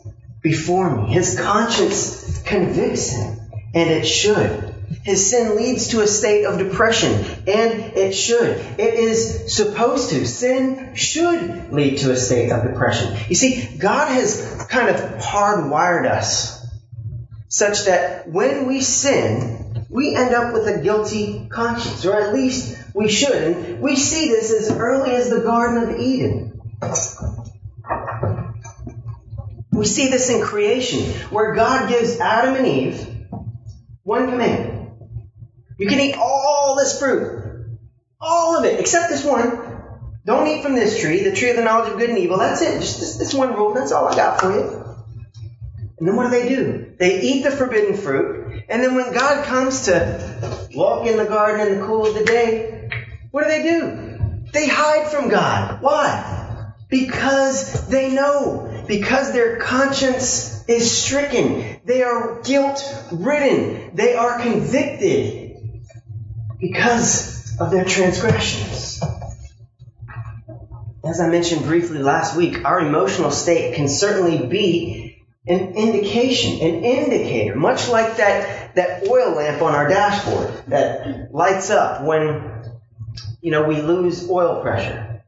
before 0.42 0.90
me. 0.96 1.14
His 1.14 1.40
conscience 1.40 2.42
convicts 2.44 3.10
him, 3.10 3.40
and 3.74 3.90
it 3.90 4.06
should. 4.06 4.74
His 5.04 5.30
sin 5.30 5.56
leads 5.56 5.90
to 5.90 6.02
a 6.02 6.08
state 6.08 6.46
of 6.46 6.60
depression, 6.60 7.14
and 7.48 7.98
it 7.98 8.14
should. 8.14 8.58
It 8.78 8.94
is 8.94 9.54
supposed 9.54 10.12
to. 10.12 10.26
Sin 10.28 10.96
should 10.96 11.72
lead 11.72 12.00
to 12.00 12.12
a 12.12 12.18
state 12.18 12.52
of 12.52 12.64
depression. 12.64 13.18
You 13.28 13.36
see, 13.36 13.78
God 13.78 14.08
has 14.10 14.66
kind 14.70 14.90
of 14.90 14.96
hardwired 15.22 16.10
us 16.10 16.66
such 17.48 17.86
that 17.86 18.30
when 18.30 18.68
we 18.68 18.82
sin, 18.82 19.81
we 19.92 20.16
end 20.16 20.34
up 20.34 20.54
with 20.54 20.68
a 20.68 20.82
guilty 20.82 21.48
conscience, 21.50 22.06
or 22.06 22.20
at 22.20 22.34
least 22.34 22.78
we 22.96 23.10
should. 23.10 23.36
And 23.36 23.82
we 23.82 23.96
see 23.96 24.30
this 24.30 24.52
as 24.52 24.72
early 24.76 25.12
as 25.12 25.30
the 25.30 25.42
Garden 25.42 25.90
of 25.90 26.00
Eden. 26.00 26.62
We 29.72 29.86
see 29.86 30.10
this 30.10 30.30
in 30.30 30.42
creation, 30.42 31.12
where 31.30 31.54
God 31.54 31.90
gives 31.90 32.20
Adam 32.20 32.56
and 32.56 32.68
Eve 32.68 33.08
one 34.04 34.30
command 34.30 34.82
you 35.82 35.88
can 35.88 36.00
eat 36.00 36.16
all 36.16 36.76
this 36.78 37.00
fruit. 37.00 37.80
All 38.20 38.56
of 38.56 38.66
it, 38.66 38.80
except 38.80 39.10
this 39.10 39.26
one. 39.26 39.82
Don't 40.24 40.46
eat 40.46 40.62
from 40.62 40.76
this 40.76 41.02
tree, 41.02 41.24
the 41.24 41.32
tree 41.32 41.50
of 41.50 41.56
the 41.56 41.64
knowledge 41.64 41.92
of 41.92 41.98
good 41.98 42.12
and 42.12 42.20
evil. 42.20 42.38
That's 42.38 42.62
it. 42.62 42.82
Just 42.82 43.00
this, 43.00 43.16
this 43.16 43.34
one 43.34 43.56
rule. 43.56 43.74
That's 43.74 43.92
all 43.92 44.08
I 44.08 44.16
got 44.16 44.40
for 44.40 44.52
you. 44.52 44.81
And 46.02 46.08
then 46.08 46.16
what 46.16 46.24
do 46.24 46.30
they 46.32 46.50
do? 46.50 46.96
They 46.98 47.22
eat 47.22 47.44
the 47.44 47.52
forbidden 47.52 47.96
fruit. 47.96 48.64
And 48.68 48.82
then 48.82 48.96
when 48.96 49.14
God 49.14 49.46
comes 49.46 49.86
to 49.86 50.68
walk 50.74 51.06
in 51.06 51.16
the 51.16 51.26
garden 51.26 51.68
in 51.68 51.80
the 51.80 51.86
cool 51.86 52.08
of 52.08 52.16
the 52.16 52.26
day, 52.26 52.90
what 53.30 53.44
do 53.44 53.50
they 53.50 53.62
do? 53.62 54.42
They 54.52 54.68
hide 54.68 55.12
from 55.12 55.30
God. 55.30 55.80
Why? 55.84 56.74
Because 56.90 57.88
they 57.88 58.12
know. 58.12 58.84
Because 58.88 59.32
their 59.32 59.60
conscience 59.60 60.68
is 60.68 60.92
stricken. 60.92 61.80
They 61.86 62.02
are 62.02 62.42
guilt 62.42 62.84
ridden. 63.12 63.96
They 63.96 64.16
are 64.16 64.40
convicted 64.40 65.56
because 66.60 67.56
of 67.60 67.70
their 67.70 67.86
transgressions. 67.86 69.04
As 71.04 71.22
I 71.22 71.30
mentioned 71.30 71.62
briefly 71.62 72.00
last 72.00 72.36
week, 72.36 72.66
our 72.66 72.80
emotional 72.80 73.30
state 73.30 73.76
can 73.76 73.88
certainly 73.88 74.48
be 74.48 75.11
an 75.48 75.74
indication, 75.74 76.60
an 76.62 76.84
indicator, 76.84 77.56
much 77.56 77.90
like 77.90 78.18
that, 78.18 78.76
that 78.76 79.08
oil 79.08 79.32
lamp 79.32 79.62
on 79.62 79.74
our 79.74 79.88
dashboard 79.88 80.66
that 80.68 81.34
lights 81.34 81.70
up 81.70 82.04
when, 82.04 82.74
you 83.42 83.52
know, 83.52 83.64
we 83.64 83.82
lose 83.82 84.30
oil 84.30 84.62
pressure. 84.62 85.24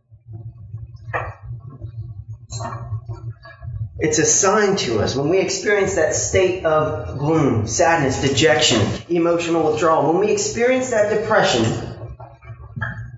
It's 3.98 4.20
a 4.20 4.26
sign 4.26 4.76
to 4.78 5.00
us 5.00 5.16
when 5.16 5.30
we 5.30 5.40
experience 5.40 5.96
that 5.96 6.14
state 6.14 6.66
of 6.66 7.18
gloom, 7.18 7.68
sadness, 7.68 8.22
dejection, 8.22 8.82
emotional 9.10 9.72
withdrawal. 9.72 10.12
When 10.12 10.20
we 10.20 10.32
experience 10.32 10.90
that 10.90 11.18
depression, 11.18 11.64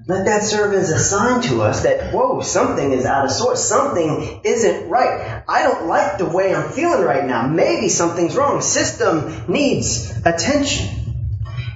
let 0.08 0.26
that 0.26 0.44
serve 0.44 0.74
as 0.74 0.92
a 0.92 1.00
sign 1.00 1.42
to 1.44 1.64
us 1.64 1.82
that, 1.82 2.14
whoa, 2.14 2.42
something 2.42 2.92
is 2.92 3.06
out 3.06 3.26
of 3.26 3.32
sorts. 3.32 3.62
Something 3.62 4.42
isn't 4.44 4.88
right. 4.88 5.44
I 5.48 5.64
don't 5.64 5.88
like 5.88 6.20
the 6.20 6.26
way 6.26 6.54
I'm 6.54 6.72
feeling 6.72 7.04
right 7.04 7.26
now. 7.26 7.48
Maybe 7.48 7.90
something's 7.90 8.36
wrong. 8.36 8.62
System 8.62 9.46
needs 9.48 10.16
attention. 10.24 11.06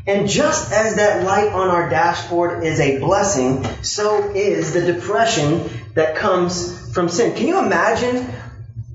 And 0.05 0.29
just 0.29 0.71
as 0.71 0.95
that 0.95 1.23
light 1.23 1.51
on 1.51 1.69
our 1.69 1.89
dashboard 1.89 2.63
is 2.63 2.79
a 2.79 2.99
blessing, 2.99 3.65
so 3.83 4.31
is 4.31 4.73
the 4.73 4.81
depression 4.81 5.67
that 5.95 6.15
comes 6.15 6.93
from 6.93 7.09
sin. 7.09 7.35
Can 7.35 7.47
you 7.47 7.59
imagine 7.59 8.27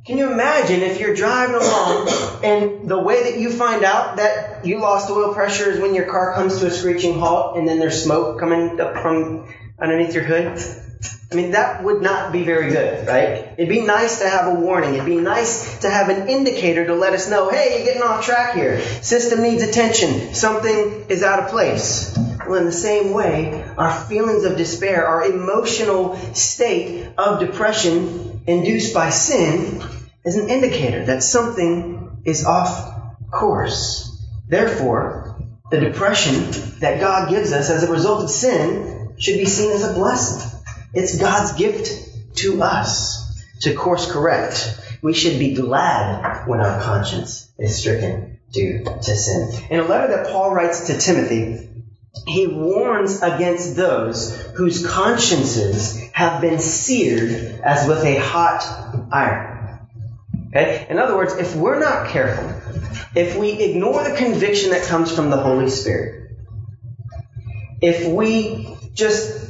can 0.04 0.18
you 0.18 0.30
imagine 0.30 0.82
if 0.82 1.00
you're 1.00 1.14
driving 1.14 1.56
along 1.56 2.08
and 2.44 2.90
the 2.90 2.98
way 2.98 3.30
that 3.30 3.40
you 3.40 3.50
find 3.50 3.84
out 3.84 4.16
that 4.16 4.66
you 4.66 4.78
lost 4.78 5.08
oil 5.08 5.32
pressure 5.32 5.70
is 5.70 5.80
when 5.80 5.94
your 5.94 6.04
car 6.04 6.34
comes 6.34 6.60
to 6.60 6.66
a 6.66 6.70
screeching 6.70 7.18
halt 7.18 7.56
and 7.56 7.66
then 7.66 7.78
there's 7.78 8.02
smoke 8.02 8.38
coming 8.38 8.78
up 8.80 8.98
from 8.98 9.48
underneath 9.80 10.12
your 10.12 10.24
hood? 10.24 10.62
I 11.32 11.34
mean, 11.34 11.52
that 11.52 11.82
would 11.82 12.02
not 12.02 12.32
be 12.32 12.44
very 12.44 12.70
good, 12.70 13.08
right? 13.08 13.54
It'd 13.56 13.68
be 13.68 13.80
nice 13.80 14.20
to 14.20 14.28
have 14.28 14.54
a 14.54 14.60
warning. 14.60 14.94
It'd 14.94 15.06
be 15.06 15.16
nice 15.16 15.78
to 15.80 15.90
have 15.90 16.10
an 16.10 16.28
indicator 16.28 16.86
to 16.86 16.94
let 16.94 17.14
us 17.14 17.30
know, 17.30 17.50
hey, 17.50 17.78
you're 17.78 17.86
getting 17.86 18.02
off 18.02 18.24
track 18.24 18.54
here. 18.54 18.80
System 19.02 19.42
needs 19.42 19.62
attention. 19.62 20.34
Something 20.34 21.06
is 21.08 21.22
out 21.22 21.42
of 21.42 21.50
place. 21.50 22.16
Well, 22.48 22.58
in 22.58 22.66
the 22.66 22.72
same 22.72 23.12
way, 23.12 23.64
our 23.76 23.92
feelings 24.04 24.44
of 24.44 24.56
despair, 24.56 25.06
our 25.06 25.24
emotional 25.24 26.16
state 26.34 27.08
of 27.16 27.40
depression 27.40 28.42
induced 28.46 28.92
by 28.92 29.10
sin 29.10 29.82
is 30.24 30.36
an 30.36 30.48
indicator 30.48 31.06
that 31.06 31.22
something 31.22 32.22
is 32.24 32.44
off 32.44 33.30
course. 33.30 34.10
Therefore, 34.48 35.36
the 35.70 35.80
depression 35.80 36.78
that 36.80 37.00
God 37.00 37.30
gives 37.30 37.52
us 37.52 37.70
as 37.70 37.82
a 37.82 37.90
result 37.90 38.24
of 38.24 38.30
sin 38.30 39.14
should 39.18 39.38
be 39.38 39.46
seen 39.46 39.70
as 39.72 39.84
a 39.84 39.94
blessing. 39.94 40.60
It's 40.92 41.18
God's 41.18 41.52
gift 41.52 42.36
to 42.36 42.62
us 42.62 43.42
to 43.60 43.74
course 43.74 44.10
correct. 44.10 44.80
We 45.02 45.14
should 45.14 45.38
be 45.38 45.54
glad 45.54 46.46
when 46.46 46.60
our 46.60 46.80
conscience 46.80 47.50
is 47.58 47.76
stricken 47.76 48.38
due 48.52 48.84
to 48.84 49.16
sin. 49.16 49.66
In 49.70 49.80
a 49.80 49.84
letter 49.84 50.16
that 50.16 50.28
Paul 50.28 50.54
writes 50.54 50.86
to 50.86 50.98
Timothy, 50.98 51.68
he 52.26 52.46
warns 52.46 53.22
against 53.22 53.76
those 53.76 54.34
whose 54.56 54.86
consciences 54.86 56.00
have 56.12 56.40
been 56.40 56.58
seared 56.58 57.60
as 57.62 57.88
with 57.88 58.04
a 58.04 58.16
hot 58.16 58.62
iron. 59.12 59.80
Okay? 60.48 60.86
In 60.88 60.98
other 60.98 61.16
words, 61.16 61.34
if 61.34 61.56
we're 61.56 61.80
not 61.80 62.08
careful, 62.08 62.48
if 63.14 63.36
we 63.36 63.52
ignore 63.52 64.08
the 64.08 64.16
conviction 64.16 64.70
that 64.70 64.86
comes 64.86 65.14
from 65.14 65.30
the 65.30 65.36
Holy 65.36 65.68
Spirit, 65.68 66.36
if 67.80 68.08
we 68.08 68.76
just 68.94 69.44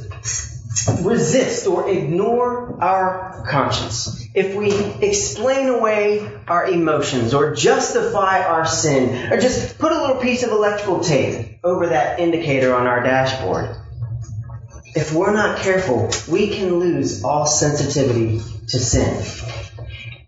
resist 1.01 1.67
or 1.67 1.87
ignore 1.89 2.83
our 2.83 3.45
conscience, 3.47 4.24
if 4.35 4.53
we 4.53 4.71
explain 5.01 5.69
away 5.69 6.29
our 6.47 6.67
emotions 6.67 7.33
or 7.33 7.55
justify 7.55 8.41
our 8.41 8.65
sin 8.65 9.31
or 9.31 9.39
just 9.39 9.79
put 9.79 9.93
a 9.93 9.99
little 9.99 10.17
piece 10.17 10.43
of 10.43 10.51
electrical 10.51 10.99
tape 10.99 11.59
over 11.63 11.87
that 11.87 12.19
indicator 12.19 12.75
on 12.75 12.85
our 12.85 13.01
dashboard, 13.01 13.75
if 14.93 15.13
we're 15.13 15.33
not 15.33 15.59
careful, 15.59 16.11
we 16.29 16.49
can 16.49 16.79
lose 16.79 17.23
all 17.23 17.45
sensitivity 17.45 18.39
to 18.67 18.79
sin. 18.79 19.25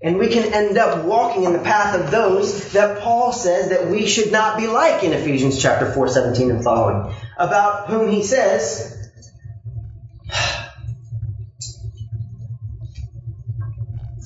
And 0.01 0.17
we 0.17 0.29
can 0.29 0.53
end 0.53 0.77
up 0.77 1.03
walking 1.05 1.43
in 1.43 1.53
the 1.53 1.59
path 1.59 1.99
of 1.99 2.11
those 2.11 2.71
that 2.73 3.01
Paul 3.01 3.33
says 3.33 3.69
that 3.69 3.87
we 3.87 4.07
should 4.07 4.31
not 4.31 4.57
be 4.57 4.67
like 4.67 5.03
in 5.03 5.11
Ephesians 5.11 5.61
chapter 5.61 5.91
4, 5.91 6.07
17 6.07 6.51
and 6.51 6.63
following. 6.63 7.13
about 7.37 7.87
whom 7.87 8.09
he 8.09 8.23
says, 8.23 8.96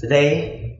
they 0.07 0.79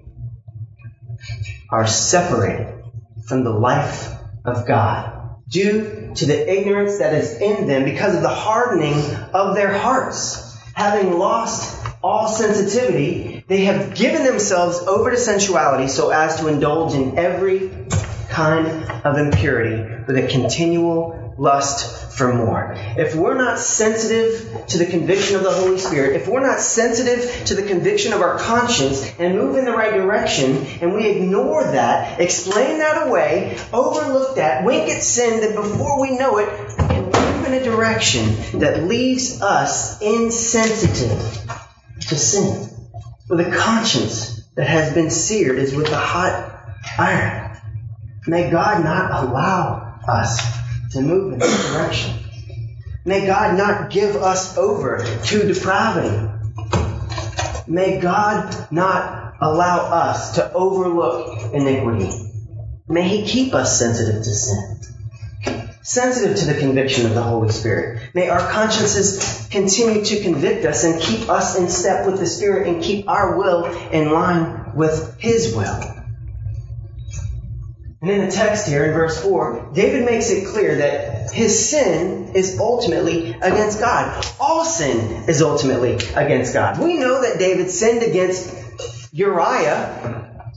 are 1.69 1.87
separated 1.87 2.83
from 3.25 3.43
the 3.43 3.51
life 3.51 4.11
of 4.43 4.67
God 4.67 5.37
due 5.47 6.11
to 6.15 6.25
the 6.25 6.59
ignorance 6.59 6.99
that 6.99 7.13
is 7.13 7.39
in 7.39 7.67
them 7.67 7.83
because 7.85 8.15
of 8.15 8.21
the 8.21 8.29
hardening 8.29 8.99
of 9.33 9.55
their 9.55 9.77
hearts. 9.77 10.57
Having 10.73 11.17
lost 11.17 11.77
all 12.03 12.27
sensitivity, 12.27 13.43
they 13.47 13.65
have 13.65 13.93
given 13.93 14.23
themselves 14.23 14.79
over 14.79 15.11
to 15.11 15.17
sensuality 15.17 15.89
so 15.89 16.09
as 16.09 16.39
to 16.39 16.47
indulge 16.47 16.93
in 16.93 17.17
every 17.17 17.69
kind 18.29 18.67
of 19.05 19.17
impurity 19.17 20.03
with 20.07 20.17
a 20.17 20.27
continual 20.27 21.35
lust 21.37 22.00
for 22.15 22.33
more. 22.33 22.73
If 22.97 23.15
we're 23.15 23.35
not 23.35 23.57
sensitive 23.59 24.65
to 24.67 24.77
the 24.77 24.85
conviction 24.85 25.35
of 25.35 25.43
the 25.43 25.51
Holy 25.51 25.77
Spirit, 25.77 26.15
if 26.15 26.27
we're 26.27 26.45
not 26.45 26.59
sensitive 26.59 27.45
to 27.45 27.55
the 27.55 27.63
conviction 27.63 28.13
of 28.13 28.21
our 28.21 28.37
conscience 28.37 29.09
and 29.17 29.35
move 29.35 29.55
in 29.55 29.65
the 29.65 29.71
right 29.71 29.93
direction, 29.93 30.65
and 30.81 30.93
we 30.93 31.07
ignore 31.07 31.63
that, 31.63 32.19
explain 32.19 32.79
that 32.79 33.07
away, 33.07 33.57
overlook 33.71 34.35
that, 34.35 34.65
wink 34.65 34.89
at 34.89 35.03
sin, 35.03 35.41
that 35.41 35.55
before 35.55 36.01
we 36.01 36.17
know 36.17 36.37
it, 36.37 36.49
we 36.89 36.95
move 36.99 37.45
in 37.45 37.53
a 37.53 37.63
direction 37.63 38.59
that 38.59 38.83
leaves 38.83 39.41
us 39.41 40.01
insensitive 40.01 41.19
to 42.01 42.15
sin. 42.15 42.69
With 43.29 43.39
a 43.39 43.55
conscience 43.55 44.41
that 44.55 44.67
has 44.67 44.93
been 44.93 45.09
seared 45.09 45.57
as 45.57 45.73
with 45.73 45.89
a 45.89 45.97
hot 45.97 46.59
iron. 46.97 47.57
May 48.27 48.51
God 48.51 48.83
not 48.83 49.23
allow 49.23 49.99
us 50.07 50.60
to 50.91 51.01
move 51.01 51.33
in 51.33 51.39
that 51.39 51.73
direction. 51.73 52.17
May 53.05 53.25
God 53.25 53.57
not 53.57 53.89
give 53.89 54.15
us 54.15 54.57
over 54.57 55.03
to 55.25 55.53
depravity. 55.53 56.29
May 57.67 57.99
God 57.99 58.71
not 58.71 59.35
allow 59.41 59.79
us 59.91 60.35
to 60.35 60.53
overlook 60.53 61.53
iniquity. 61.53 62.11
May 62.87 63.07
He 63.07 63.25
keep 63.25 63.53
us 63.53 63.79
sensitive 63.79 64.23
to 64.23 64.29
sin, 64.29 64.81
sensitive 65.81 66.37
to 66.37 66.45
the 66.45 66.59
conviction 66.59 67.05
of 67.05 67.15
the 67.15 67.23
Holy 67.23 67.49
Spirit. 67.49 68.13
May 68.13 68.29
our 68.29 68.51
consciences 68.51 69.47
continue 69.49 70.03
to 70.05 70.21
convict 70.21 70.65
us 70.65 70.83
and 70.83 71.01
keep 71.01 71.29
us 71.29 71.57
in 71.57 71.69
step 71.69 72.05
with 72.05 72.19
the 72.19 72.27
Spirit 72.27 72.67
and 72.67 72.83
keep 72.83 73.07
our 73.07 73.37
will 73.37 73.65
in 73.65 74.11
line 74.11 74.73
with 74.75 75.19
His 75.19 75.55
will. 75.55 76.00
And 78.01 78.09
in 78.09 78.25
the 78.25 78.31
text 78.31 78.67
here 78.67 78.83
in 78.83 78.93
verse 78.93 79.21
4, 79.21 79.71
David 79.73 80.05
makes 80.05 80.31
it 80.31 80.47
clear 80.47 80.77
that 80.77 81.31
his 81.31 81.69
sin 81.69 82.31
is 82.33 82.59
ultimately 82.59 83.29
against 83.33 83.79
God. 83.79 84.25
All 84.39 84.65
sin 84.65 85.25
is 85.29 85.43
ultimately 85.43 85.93
against 86.15 86.51
God. 86.53 86.79
We 86.79 86.97
know 86.97 87.21
that 87.21 87.37
David 87.37 87.69
sinned 87.69 88.01
against 88.01 89.13
Uriah, 89.13 90.49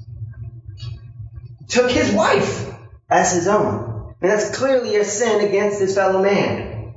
took 1.68 1.90
his 1.90 2.12
wife 2.12 2.74
as 3.10 3.34
his 3.34 3.46
own. 3.46 4.14
And 4.22 4.30
that's 4.30 4.56
clearly 4.56 4.96
a 4.96 5.04
sin 5.04 5.46
against 5.46 5.80
his 5.80 5.94
fellow 5.94 6.22
man. 6.22 6.94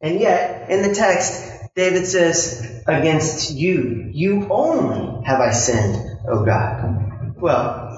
And 0.00 0.18
yet, 0.18 0.70
in 0.70 0.80
the 0.88 0.94
text, 0.94 1.52
David 1.74 2.06
says, 2.06 2.82
Against 2.86 3.52
you, 3.52 4.08
you 4.10 4.48
only 4.50 5.24
have 5.26 5.40
I 5.40 5.52
sinned, 5.52 6.18
O 6.28 6.44
God. 6.44 7.34
Well, 7.36 7.91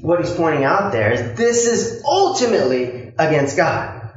what 0.00 0.20
he's 0.20 0.34
pointing 0.34 0.64
out 0.64 0.92
there 0.92 1.12
is 1.12 1.36
this 1.36 1.66
is 1.66 2.02
ultimately 2.04 3.12
against 3.18 3.56
God. 3.56 4.10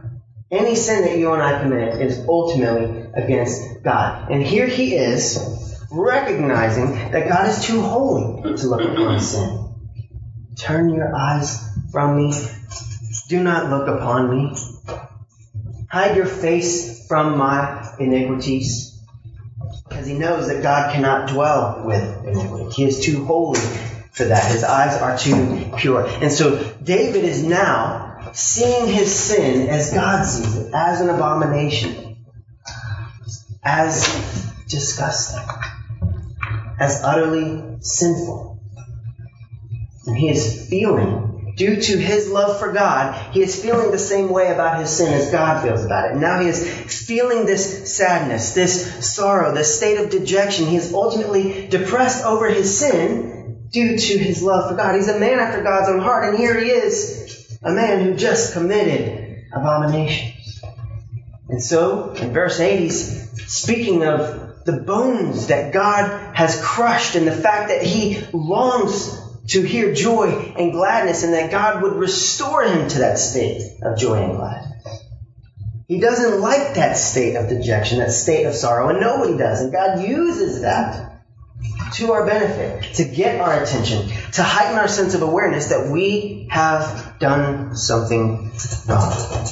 Any 0.50 0.76
sin 0.76 1.04
that 1.04 1.18
you 1.18 1.32
and 1.32 1.42
I 1.42 1.62
commit 1.62 2.02
is 2.02 2.26
ultimately 2.28 3.06
against 3.14 3.84
God. 3.84 4.30
And 4.30 4.44
here 4.44 4.68
he 4.68 4.96
is 4.96 5.77
recognizing 5.92 6.94
that 7.12 7.27
God 7.27 7.48
is 7.48 7.64
too 7.64 7.82
holy 7.82 8.58
to 8.58 8.68
look 8.68 8.82
upon 8.82 9.20
sin. 9.20 9.75
Turn 10.58 10.90
your 10.94 11.16
eyes 11.16 11.68
from 11.92 12.18
me. 12.18 12.34
Do 13.27 13.42
not 13.42 13.70
look 13.70 13.88
upon 13.88 14.29
me. 14.29 14.58
Hide 15.90 16.16
your 16.16 16.25
face 16.25 17.08
from 17.08 17.38
my 17.38 17.96
iniquities. 18.00 19.00
Because 19.88 20.05
he 20.05 20.14
knows 20.14 20.48
that 20.48 20.62
God 20.62 20.94
cannot 20.94 21.29
dwell 21.29 21.84
with 21.86 22.25
iniquity. 22.25 22.75
He 22.75 22.84
is 22.84 23.03
too 23.03 23.25
holy 23.25 23.60
for 24.12 24.26
that. 24.26 24.52
His 24.52 24.64
eyes 24.64 25.02
are 25.02 25.18
too 25.18 25.72
pure. 25.78 26.06
And 26.06 26.32
so 26.32 26.64
David 26.84 27.24
is 27.24 27.44
now 27.44 28.32
seeing 28.34 28.88
his 28.88 29.14
sin 29.14 29.70
as 29.70 29.94
God 29.94 30.26
sees 30.26 30.56
it, 30.56 30.74
as 30.74 31.02
an 31.02 31.10
abomination, 31.10 32.18
as 33.64 34.06
disgusting, 34.68 35.42
as 36.80 37.02
utterly 37.04 37.78
sinful. 37.82 38.60
And 40.08 40.18
he 40.18 40.30
is 40.30 40.68
feeling, 40.70 41.54
due 41.56 41.80
to 41.80 41.98
his 41.98 42.30
love 42.30 42.60
for 42.60 42.72
God, 42.72 43.34
he 43.34 43.42
is 43.42 43.62
feeling 43.62 43.92
the 43.92 44.00
same 44.00 44.30
way 44.30 44.52
about 44.52 44.80
his 44.80 44.90
sin 44.90 45.14
as 45.14 45.32
God 45.32 45.64
feels 45.64 45.86
about 45.86 46.12
it. 46.12 46.18
Now 46.18 46.40
he 46.40 46.48
is 46.48 47.06
feeling 47.06 47.46
this 47.46 47.96
sadness, 47.96 48.54
this 48.54 49.14
sorrow, 49.14 49.54
this 49.54 49.78
state 49.78 49.98
of 49.98 50.10
dejection. 50.10 50.66
He 50.68 50.76
is 50.76 50.94
ultimately 50.94 51.68
depressed 51.68 52.26
over 52.26 52.50
his 52.50 52.78
sin 52.80 53.30
due 53.72 53.98
to 53.98 54.18
his 54.18 54.44
love 54.44 54.70
for 54.70 54.75
God. 54.75 54.96
He's 54.96 55.07
a 55.07 55.20
man 55.20 55.40
after 55.40 55.64
God's 55.64 55.90
own 55.90 56.00
heart, 56.00 56.29
and 56.29 56.38
here 56.38 56.60
he 56.60 56.68
is, 56.68 57.57
a 57.64 57.72
man 57.72 58.03
who 58.03 58.16
just 58.16 58.53
committed 58.53 59.46
abominations. 59.53 60.62
And 61.50 61.62
so, 61.62 62.12
in 62.12 62.34
verse 62.34 62.60
8, 62.60 62.79
he's 62.79 63.51
speaking 63.51 64.03
of 64.03 64.64
the 64.66 64.81
bones 64.81 65.48
that 65.48 65.74
God 65.74 66.36
has 66.36 66.62
crushed 66.62 67.16
and 67.16 67.27
the 67.27 67.36
fact 67.36 67.70
that 67.70 67.84
he 67.84 68.22
longs 68.31 69.20
to 69.48 69.62
hear 69.62 69.94
joy 69.94 70.53
and 70.57 70.72
gladness 70.72 71.24
and 71.24 71.34
that 71.34 71.51
God 71.51 71.81
would 71.81 71.94
restore 71.94 72.64
him 72.64 72.88
to 72.90 73.00
that 73.00 73.18
state 73.18 73.79
of 73.81 73.98
joy 73.98 74.24
and 74.24 74.38
gladness. 74.38 74.72
He 75.88 76.00
doesn't 76.00 76.40
like 76.40 76.75
that 76.75 76.96
state 76.96 77.36
of 77.36 77.50
dejection, 77.50 78.00
that 78.00 78.12
state 78.12 78.46
of 78.46 78.53
sorrow, 78.53 78.90
and 78.90 79.01
nobody 79.01 79.38
does. 79.38 79.62
And 79.62 79.74
God 79.74 80.01
uses 80.01 80.62
that 80.62 81.11
to 81.94 82.14
our 82.14 82.26
benefit, 82.26 82.96
to 82.96 83.04
get 83.04 83.40
our 83.40 83.62
attention, 83.62 84.08
to 84.34 84.44
heighten 84.44 84.78
our 84.78 84.88
sense 84.88 85.14
of 85.14 85.22
awareness 85.22 85.68
that 85.68 85.90
we 85.90 86.48
have 86.50 87.18
done 87.20 87.76
something 87.76 88.52
wrong. 88.88 89.48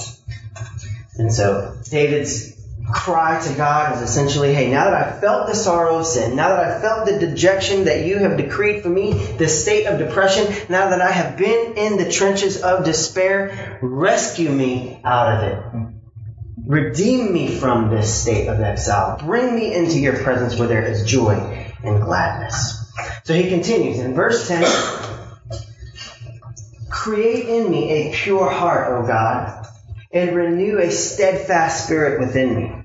And 1.18 1.34
so 1.34 1.76
David's 1.90 2.56
cry 2.92 3.40
to 3.40 3.54
God 3.56 3.96
is 3.96 4.10
essentially, 4.10 4.54
hey, 4.54 4.72
now 4.72 4.86
that 4.86 4.94
I've 4.94 5.20
felt 5.20 5.48
the 5.48 5.54
sorrow 5.54 6.00
of 6.00 6.06
sin, 6.06 6.36
now 6.36 6.50
that 6.50 6.60
I've 6.60 6.82
felt 6.82 7.06
the 7.06 7.20
dejection 7.20 7.86
that 7.86 8.06
you 8.06 8.18
have 8.18 8.38
decreed 8.38 8.82
for 8.82 8.90
me, 8.90 9.14
the 9.14 9.48
state 9.48 9.86
of 9.86 10.00
depression, 10.00 10.48
now 10.70 10.90
that 10.90 11.02
I 11.02 11.12
have 11.12 11.38
been 11.38 11.78
in 11.78 11.98
the 11.98 12.10
trenches 12.10 12.62
of 12.62 12.86
despair, 12.86 13.80
rescue 13.82 14.50
me 14.50 15.02
out 15.04 15.38
of 15.38 15.44
it. 15.44 15.94
Redeem 16.66 17.34
me 17.34 17.48
from 17.56 17.90
this 17.90 18.22
state 18.22 18.48
of 18.48 18.60
exile. 18.62 19.18
Bring 19.20 19.56
me 19.56 19.74
into 19.74 20.00
your 20.00 20.18
presence 20.24 20.58
where 20.58 20.68
there 20.68 20.86
is 20.86 21.04
joy 21.04 21.69
and 21.84 22.02
gladness. 22.02 22.92
So 23.24 23.34
he 23.34 23.50
continues 23.50 24.00
in 24.00 24.14
verse 24.14 24.48
10 24.48 24.66
Create 26.90 27.48
in 27.48 27.70
me 27.70 27.92
a 27.92 28.14
pure 28.14 28.50
heart, 28.50 28.92
O 28.92 29.08
God, 29.08 29.68
and 30.12 30.36
renew 30.36 30.80
a 30.80 30.92
steadfast 30.92 31.86
spirit 31.86 32.20
within 32.20 32.56
me. 32.56 32.80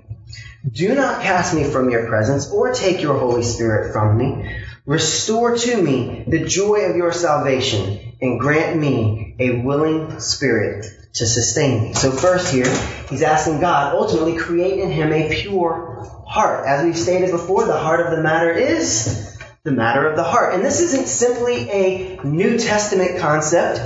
Do 0.70 0.94
not 0.94 1.22
cast 1.22 1.54
me 1.54 1.64
from 1.64 1.90
your 1.90 2.06
presence 2.06 2.50
or 2.50 2.72
take 2.72 3.02
your 3.02 3.18
Holy 3.18 3.42
Spirit 3.42 3.92
from 3.92 4.16
me. 4.16 4.50
Restore 4.86 5.56
to 5.56 5.82
me 5.82 6.24
the 6.26 6.44
joy 6.44 6.86
of 6.86 6.96
your 6.96 7.12
salvation 7.12 8.16
and 8.20 8.40
grant 8.40 8.78
me 8.78 9.36
a 9.38 9.62
willing 9.62 10.20
spirit 10.20 10.86
to 11.14 11.26
sustain 11.26 11.82
me. 11.82 11.94
So 11.94 12.10
first 12.10 12.52
here, 12.52 12.68
he's 13.08 13.22
asking 13.22 13.60
God, 13.60 13.94
ultimately 13.94 14.36
create 14.36 14.78
in 14.78 14.90
him 14.90 15.12
a 15.12 15.28
pure 15.34 15.93
heart. 16.34 16.66
As 16.66 16.84
we've 16.84 16.98
stated 16.98 17.30
before, 17.30 17.64
the 17.64 17.78
heart 17.78 18.00
of 18.04 18.10
the 18.10 18.20
matter 18.20 18.50
is 18.50 19.38
the 19.62 19.70
matter 19.70 20.08
of 20.08 20.16
the 20.16 20.24
heart. 20.24 20.52
And 20.52 20.64
this 20.64 20.80
isn't 20.80 21.06
simply 21.06 21.70
a 21.70 22.20
New 22.24 22.58
Testament 22.58 23.20
concept. 23.20 23.78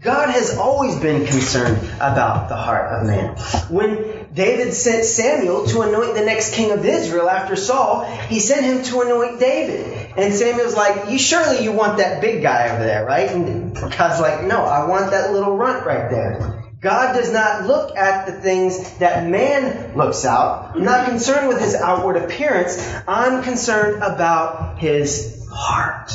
God 0.00 0.30
has 0.30 0.56
always 0.56 0.94
been 1.00 1.26
concerned 1.26 1.78
about 1.96 2.48
the 2.48 2.54
heart 2.54 2.92
of 2.92 3.08
man. 3.08 3.36
When 3.68 4.28
David 4.32 4.72
sent 4.72 5.04
Samuel 5.04 5.66
to 5.66 5.80
anoint 5.80 6.14
the 6.14 6.24
next 6.24 6.54
king 6.54 6.70
of 6.70 6.86
Israel 6.86 7.28
after 7.28 7.56
Saul, 7.56 8.04
he 8.04 8.38
sent 8.38 8.64
him 8.64 8.84
to 8.84 9.00
anoint 9.00 9.40
David. 9.40 10.12
And 10.16 10.32
Samuel's 10.32 10.76
like, 10.76 11.10
you 11.10 11.18
surely 11.18 11.64
you 11.64 11.72
want 11.72 11.98
that 11.98 12.20
big 12.20 12.40
guy 12.40 12.68
over 12.68 12.84
there, 12.84 13.04
right? 13.04 13.28
And 13.28 13.74
God's 13.74 14.20
like, 14.20 14.44
no, 14.44 14.64
I 14.64 14.86
want 14.86 15.10
that 15.10 15.32
little 15.32 15.56
runt 15.56 15.84
right 15.84 16.08
there. 16.08 16.55
God 16.86 17.14
does 17.14 17.32
not 17.32 17.66
look 17.66 17.96
at 17.96 18.26
the 18.26 18.32
things 18.32 18.98
that 18.98 19.28
man 19.28 19.96
looks 19.96 20.24
out. 20.24 20.76
I'm 20.76 20.84
not 20.84 21.08
concerned 21.08 21.48
with 21.48 21.58
his 21.58 21.74
outward 21.74 22.16
appearance. 22.16 22.78
I'm 23.08 23.42
concerned 23.42 24.04
about 24.04 24.78
his 24.78 25.44
heart. 25.50 26.12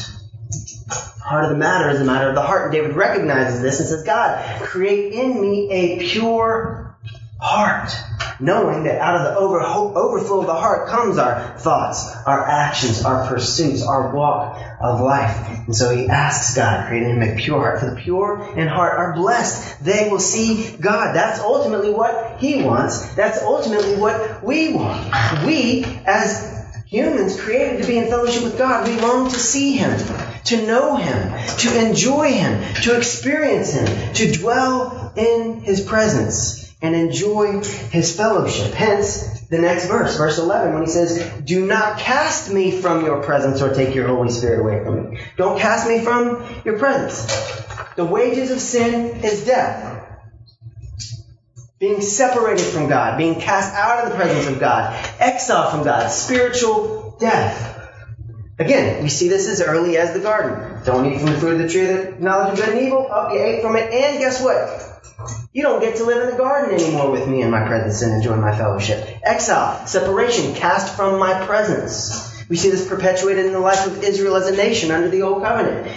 Heart 1.19 1.43
of 1.43 1.49
the 1.51 1.57
matter 1.57 1.89
is 1.89 1.99
the 1.99 2.05
matter 2.05 2.29
of 2.29 2.35
the 2.35 2.41
heart. 2.41 2.63
And 2.63 2.71
David 2.71 2.95
recognizes 2.95 3.61
this 3.61 3.81
and 3.81 3.89
says, 3.89 4.03
God, 4.03 4.61
create 4.61 5.11
in 5.11 5.41
me 5.41 5.69
a 5.69 5.99
pure 6.07 6.90
heart. 7.41 7.91
Knowing 8.39 8.83
that 8.83 8.99
out 8.99 9.15
of 9.15 9.23
the 9.23 9.39
over, 9.39 9.61
overflow 9.61 10.41
of 10.41 10.47
the 10.47 10.53
heart 10.53 10.87
comes 10.89 11.17
our 11.17 11.57
thoughts, 11.57 12.15
our 12.25 12.47
actions, 12.47 13.03
our 13.03 13.27
pursuits, 13.27 13.83
our 13.83 14.15
walk 14.15 14.59
of 14.79 15.01
life. 15.01 15.65
And 15.65 15.75
so 15.75 15.95
he 15.95 16.07
asks 16.07 16.55
God, 16.55 16.87
create 16.87 17.03
in 17.03 17.21
him 17.21 17.21
a 17.21 17.35
pure 17.39 17.59
heart. 17.59 17.79
For 17.79 17.91
the 17.91 17.95
pure 17.95 18.53
in 18.55 18.67
heart 18.67 18.97
are 18.97 19.13
blessed. 19.13 19.83
They 19.83 20.09
will 20.09 20.19
see 20.19 20.75
God. 20.77 21.15
That's 21.15 21.39
ultimately 21.39 21.91
what 21.91 22.39
he 22.39 22.63
wants. 22.63 23.13
That's 23.15 23.41
ultimately 23.41 23.95
what 23.95 24.43
we 24.43 24.73
want. 24.73 25.45
We, 25.45 25.83
as 26.05 26.83
humans 26.87 27.39
created 27.39 27.81
to 27.81 27.87
be 27.87 27.97
in 27.97 28.07
fellowship 28.07 28.43
with 28.43 28.57
God, 28.57 28.87
we 28.87 28.99
long 28.99 29.29
to 29.29 29.39
see 29.39 29.77
him, 29.77 29.97
to 30.45 30.65
know 30.65 30.95
him, 30.95 31.57
to 31.59 31.87
enjoy 31.87 32.33
him, 32.33 32.73
to 32.83 32.97
experience 32.97 33.73
him, 33.73 34.13
to 34.15 34.31
dwell 34.31 35.13
in 35.15 35.61
his 35.61 35.81
presence 35.81 36.60
and 36.81 36.95
enjoy 36.95 37.61
his 37.61 38.15
fellowship. 38.15 38.73
Hence, 38.73 39.41
the 39.49 39.59
next 39.59 39.87
verse, 39.87 40.17
verse 40.17 40.39
11, 40.39 40.73
when 40.73 40.83
he 40.83 40.89
says, 40.89 41.31
Do 41.43 41.65
not 41.65 41.99
cast 41.99 42.51
me 42.51 42.71
from 42.71 43.05
your 43.05 43.21
presence 43.21 43.61
or 43.61 43.73
take 43.73 43.93
your 43.93 44.07
Holy 44.07 44.31
Spirit 44.31 44.61
away 44.61 44.83
from 44.83 45.11
me. 45.11 45.19
Don't 45.37 45.59
cast 45.59 45.87
me 45.87 46.03
from 46.03 46.43
your 46.65 46.79
presence. 46.79 47.25
The 47.95 48.05
wages 48.05 48.51
of 48.51 48.59
sin 48.59 49.23
is 49.23 49.45
death. 49.45 49.99
Being 51.79 52.01
separated 52.01 52.63
from 52.63 52.89
God, 52.89 53.17
being 53.17 53.39
cast 53.39 53.73
out 53.73 54.03
of 54.03 54.11
the 54.11 54.15
presence 54.15 54.47
of 54.47 54.59
God, 54.59 54.93
exiled 55.19 55.71
from 55.71 55.83
God, 55.83 56.09
spiritual 56.09 57.17
death. 57.19 57.80
Again, 58.61 59.01
we 59.01 59.09
see 59.09 59.27
this 59.27 59.47
as 59.47 59.59
early 59.59 59.97
as 59.97 60.13
the 60.13 60.19
garden. 60.19 60.83
Don't 60.85 61.11
eat 61.11 61.19
from 61.19 61.31
the 61.31 61.39
fruit 61.39 61.53
of 61.53 61.57
the 61.57 61.67
tree 61.67 61.89
of 61.89 62.17
the 62.17 62.23
knowledge 62.23 62.53
of 62.53 62.63
good 62.63 62.75
and 62.75 62.85
evil. 62.85 63.07
Oh, 63.09 63.33
you 63.33 63.39
ate 63.39 63.63
from 63.63 63.75
it, 63.75 63.91
and 63.91 64.19
guess 64.19 64.39
what? 64.39 65.01
You 65.51 65.63
don't 65.63 65.81
get 65.81 65.95
to 65.95 66.03
live 66.03 66.21
in 66.23 66.29
the 66.29 66.37
garden 66.37 66.79
anymore 66.79 67.09
with 67.09 67.27
me 67.27 67.41
in 67.41 67.49
my 67.49 67.65
presence 67.65 68.03
and 68.03 68.13
enjoy 68.13 68.35
my 68.35 68.55
fellowship. 68.55 69.19
Exile, 69.23 69.87
separation, 69.87 70.53
cast 70.53 70.95
from 70.95 71.17
my 71.19 71.43
presence. 71.45 72.45
We 72.49 72.55
see 72.55 72.69
this 72.69 72.87
perpetuated 72.87 73.47
in 73.47 73.53
the 73.53 73.59
life 73.59 73.87
of 73.87 74.03
Israel 74.03 74.35
as 74.35 74.45
a 74.45 74.55
nation 74.55 74.91
under 74.91 75.09
the 75.09 75.23
Old 75.23 75.41
Covenant. 75.41 75.87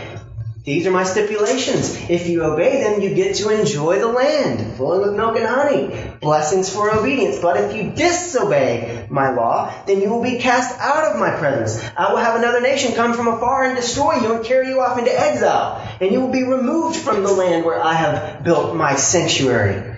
These 0.64 0.86
are 0.86 0.90
my 0.90 1.04
stipulations. 1.04 1.94
If 2.08 2.26
you 2.26 2.42
obey 2.42 2.82
them, 2.82 3.02
you 3.02 3.14
get 3.14 3.36
to 3.36 3.50
enjoy 3.50 3.98
the 3.98 4.06
land, 4.08 4.78
flowing 4.78 5.02
with 5.02 5.14
milk 5.14 5.36
and 5.36 5.44
honey. 5.44 6.16
Blessings 6.22 6.72
for 6.72 6.90
obedience. 6.90 7.38
But 7.38 7.58
if 7.58 7.76
you 7.76 7.90
disobey 7.90 9.06
my 9.10 9.34
law, 9.34 9.74
then 9.84 10.00
you 10.00 10.08
will 10.08 10.22
be 10.22 10.38
cast 10.38 10.80
out 10.80 11.12
of 11.12 11.20
my 11.20 11.36
presence. 11.36 11.78
I 11.98 12.10
will 12.10 12.18
have 12.18 12.36
another 12.36 12.62
nation 12.62 12.94
come 12.94 13.12
from 13.12 13.28
afar 13.28 13.64
and 13.64 13.76
destroy 13.76 14.14
you 14.14 14.32
and 14.32 14.42
carry 14.42 14.68
you 14.68 14.80
off 14.80 14.98
into 14.98 15.12
exile. 15.12 15.86
And 16.00 16.10
you 16.10 16.22
will 16.22 16.32
be 16.32 16.44
removed 16.44 16.96
from 16.96 17.22
the 17.22 17.32
land 17.32 17.66
where 17.66 17.82
I 17.82 17.92
have 17.92 18.42
built 18.42 18.74
my 18.74 18.96
sanctuary 18.96 19.94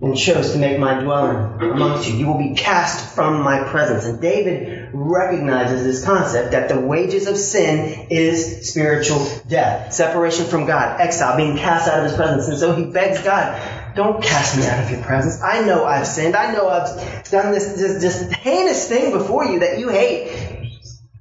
and 0.00 0.16
chose 0.16 0.52
to 0.52 0.58
make 0.58 0.78
my 0.78 1.00
dwelling 1.00 1.72
amongst 1.72 2.08
you. 2.08 2.16
You 2.16 2.26
will 2.26 2.38
be 2.38 2.54
cast 2.54 3.14
from 3.14 3.42
my 3.42 3.64
presence. 3.64 4.04
And 4.04 4.20
David 4.20 4.75
recognizes 4.92 5.84
this 5.84 6.04
concept 6.04 6.52
that 6.52 6.68
the 6.68 6.80
wages 6.80 7.26
of 7.26 7.36
sin 7.36 8.08
is 8.10 8.68
spiritual 8.70 9.26
death, 9.48 9.92
separation 9.92 10.46
from 10.46 10.66
God, 10.66 11.00
exile, 11.00 11.36
being 11.36 11.56
cast 11.56 11.88
out 11.88 12.00
of 12.00 12.04
his 12.06 12.14
presence. 12.14 12.48
And 12.48 12.58
so 12.58 12.74
he 12.74 12.84
begs 12.84 13.22
God, 13.22 13.94
don't 13.96 14.22
cast 14.22 14.56
me 14.58 14.66
out 14.66 14.84
of 14.84 14.90
your 14.90 15.02
presence. 15.02 15.42
I 15.42 15.62
know 15.62 15.84
I've 15.84 16.06
sinned. 16.06 16.36
I 16.36 16.52
know 16.52 16.68
I've 16.68 17.30
done 17.30 17.52
this, 17.52 17.72
this, 17.74 18.02
this 18.02 18.32
heinous 18.32 18.88
thing 18.88 19.12
before 19.12 19.46
you 19.46 19.60
that 19.60 19.78
you 19.78 19.88
hate. 19.88 20.56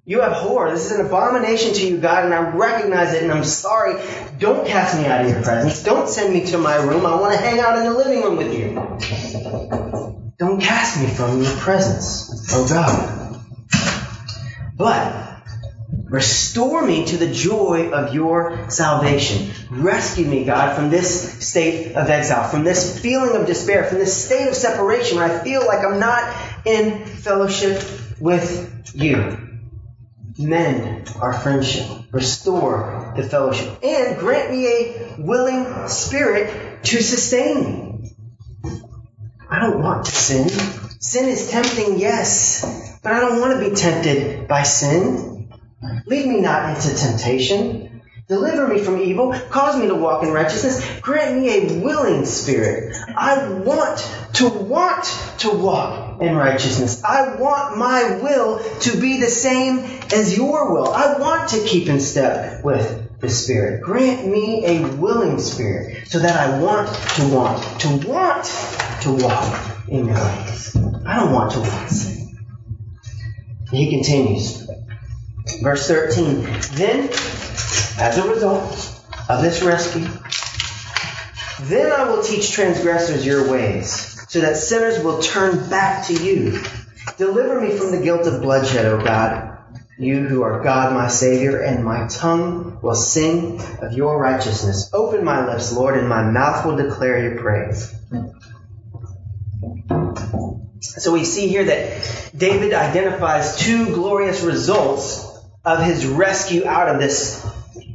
You 0.08 0.22
abhor. 0.22 0.70
This 0.70 0.92
is 0.92 1.00
an 1.00 1.06
abomination 1.08 1.74
to 1.74 1.88
you, 1.88 1.98
God, 1.98 2.26
and 2.26 2.34
I 2.34 2.52
recognize 2.52 3.14
it, 3.14 3.24
and 3.24 3.32
I'm 3.32 3.44
sorry. 3.44 4.00
Don't 4.38 4.68
cast 4.68 4.96
me 4.98 5.08
out 5.08 5.26
of 5.26 5.32
your 5.32 5.42
presence. 5.42 5.84
Don't 5.84 6.08
send 6.08 6.32
me 6.32 6.46
to 6.48 6.60
my 6.60 6.76
room. 6.76 7.08
I 7.08 7.20
want 7.20 7.34
to 7.34 7.40
hang 7.40 7.60
out 7.60 7.80
in 7.80 7.86
the 7.86 7.94
living 7.98 8.22
room 8.22 8.38
with 8.38 8.54
you. 8.54 8.76
Don't 10.38 10.62
cast 10.62 11.02
me 11.02 11.08
from 11.08 11.42
your 11.42 11.56
presence, 11.56 12.54
oh 12.54 12.68
God. 12.68 13.25
But 14.76 15.42
restore 16.06 16.86
me 16.86 17.06
to 17.06 17.18
the 17.18 17.32
joy 17.32 17.92
of 17.92 18.14
your 18.14 18.70
salvation. 18.70 19.52
Rescue 19.72 20.26
me, 20.26 20.46
God, 20.46 20.76
from 20.76 20.90
this 20.90 21.48
state 21.48 21.96
of 21.96 22.10
exile, 22.10 22.50
from 22.50 22.64
this 22.64 23.00
feeling 23.00 23.40
of 23.40 23.48
despair, 23.48 23.86
from 23.86 24.00
this 24.00 24.26
state 24.26 24.48
of 24.48 24.56
separation 24.56 25.18
where 25.18 25.26
I 25.26 25.44
feel 25.44 25.66
like 25.66 25.86
I'm 25.86 26.00
not 26.00 26.34
in 26.66 27.06
fellowship 27.06 27.84
with 28.20 28.92
you 28.94 29.46
mend 30.38 31.14
our 31.22 31.34
friendship, 31.34 31.88
restore 32.12 33.14
the 33.16 33.24
fellowship, 33.24 33.80
and 33.84 34.18
grant 34.18 34.52
me 34.52 34.68
a 34.68 35.16
willing 35.18 35.88
spirit 35.88 36.84
to 36.84 37.02
sustain 37.02 37.64
me. 37.64 38.16
I 39.50 39.60
don't 39.60 39.82
want 39.82 40.06
to 40.06 40.12
sin. 40.12 40.50
Sin 41.00 41.30
is 41.30 41.50
tempting, 41.50 42.00
yes, 42.00 42.95
but 43.06 43.14
I 43.14 43.20
don't 43.20 43.40
want 43.40 43.60
to 43.60 43.70
be 43.70 43.76
tempted 43.76 44.48
by 44.48 44.64
sin. 44.64 45.54
Lead 46.08 46.28
me 46.28 46.42
not 46.42 46.76
into 46.76 46.96
temptation. 46.96 48.02
Deliver 48.28 48.68
me 48.68 48.80
from 48.80 49.00
evil. 49.00 49.32
Cause 49.52 49.80
me 49.80 49.86
to 49.86 49.94
walk 49.94 50.24
in 50.24 50.32
righteousness. 50.32 50.84
Grant 51.02 51.40
me 51.40 51.50
a 51.50 51.84
willing 51.84 52.26
spirit. 52.26 52.98
I 53.16 53.48
want 53.48 54.00
to 54.34 54.50
want 54.50 55.04
to 55.38 55.52
walk 55.52 56.20
in 56.20 56.36
righteousness. 56.36 57.04
I 57.04 57.36
want 57.36 57.78
my 57.78 58.18
will 58.24 58.64
to 58.80 59.00
be 59.00 59.20
the 59.20 59.30
same 59.30 59.78
as 60.12 60.36
your 60.36 60.74
will. 60.74 60.92
I 60.92 61.20
want 61.20 61.50
to 61.50 61.64
keep 61.64 61.88
in 61.88 62.00
step 62.00 62.64
with 62.64 63.20
the 63.20 63.30
Spirit. 63.30 63.84
Grant 63.84 64.26
me 64.26 64.66
a 64.66 64.96
willing 64.96 65.38
spirit 65.38 66.08
so 66.08 66.18
that 66.18 66.36
I 66.36 66.60
want 66.60 66.88
to 66.88 67.28
want 67.28 67.82
to 67.82 68.08
want 68.10 68.46
to 69.02 69.12
walk 69.12 69.88
in 69.88 70.08
your 70.08 70.16
ways. 70.16 70.76
I 71.06 71.18
don't 71.18 71.32
want 71.32 71.52
to 71.52 71.60
want 71.60 71.90
sin. 71.92 72.25
He 73.72 73.90
continues. 73.90 74.70
Verse 75.62 75.88
13. 75.88 76.42
Then 76.74 77.10
as 77.98 78.18
a 78.18 78.30
result 78.30 79.02
of 79.30 79.42
this 79.42 79.62
rescue, 79.62 80.08
then 81.62 81.92
I 81.92 82.10
will 82.10 82.22
teach 82.22 82.52
transgressors 82.52 83.26
your 83.26 83.50
ways, 83.50 84.26
so 84.30 84.42
that 84.42 84.58
sinners 84.58 85.02
will 85.04 85.22
turn 85.22 85.70
back 85.70 86.08
to 86.08 86.14
you. 86.14 86.62
Deliver 87.18 87.62
me 87.62 87.78
from 87.78 87.92
the 87.92 88.02
guilt 88.02 88.28
of 88.28 88.42
bloodshed, 88.42 88.86
O 88.86 89.02
God, 89.02 89.58
you 89.98 90.28
who 90.28 90.42
are 90.42 90.62
God 90.62 90.94
my 90.94 91.08
Savior, 91.08 91.62
and 91.62 91.86
my 91.86 92.08
tongue 92.08 92.80
will 92.82 92.96
sing 92.96 93.62
of 93.82 93.94
your 93.94 94.20
righteousness. 94.20 94.90
Open 94.94 95.24
my 95.24 95.48
lips, 95.48 95.72
Lord, 95.72 95.98
and 95.98 96.10
my 96.10 96.30
mouth 96.30 96.66
will 96.66 96.76
declare 96.76 97.24
your 97.24 97.42
praise. 97.42 97.95
So 100.86 101.12
we 101.12 101.26
see 101.26 101.48
here 101.48 101.66
that 101.66 102.32
David 102.36 102.74
identifies 102.74 103.58
two 103.58 103.94
glorious 103.94 104.42
results 104.42 105.26
of 105.64 105.84
his 105.84 106.06
rescue 106.06 106.66
out 106.66 106.88
of 106.88 107.02
this 107.02 107.46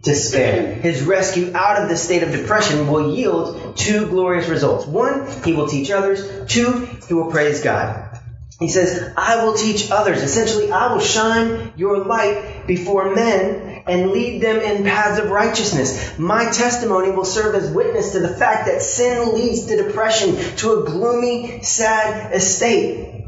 despair. 0.03 0.75
His 0.75 1.03
rescue 1.03 1.53
out 1.55 1.83
of 1.83 1.89
this 1.89 2.03
state 2.03 2.23
of 2.23 2.33
depression 2.33 2.89
will 2.89 3.15
yield 3.15 3.77
two 3.77 4.07
glorious 4.07 4.49
results. 4.49 4.87
One, 4.87 5.27
he 5.45 5.53
will 5.53 5.69
teach 5.69 5.91
others. 5.91 6.51
Two, 6.51 6.89
he 7.07 7.15
will 7.15 7.31
praise 7.31 7.63
God. 7.63 8.19
He 8.59 8.69
says, 8.69 9.13
I 9.17 9.45
will 9.45 9.55
teach 9.55 9.91
others. 9.91 10.23
Essentially, 10.23 10.71
I 10.71 10.93
will 10.93 11.01
shine 11.01 11.73
your 11.77 12.05
light 12.05 12.67
before 12.67 13.15
men 13.15 13.70
and 13.91 14.13
lead 14.13 14.41
them 14.41 14.57
in 14.59 14.85
paths 14.85 15.19
of 15.19 15.31
righteousness. 15.31 16.19
My 16.19 16.51
testimony 16.51 17.11
will 17.11 17.25
serve 17.25 17.55
as 17.55 17.71
witness 17.71 18.13
to 18.13 18.21
the 18.21 18.29
fact 18.29 18.67
that 18.67 18.83
sin 18.83 19.35
leads 19.35 19.67
to 19.67 19.77
depression, 19.77 20.37
to 20.57 20.81
a 20.81 20.85
gloomy, 20.85 21.63
sad 21.63 22.33
estate. 22.35 23.25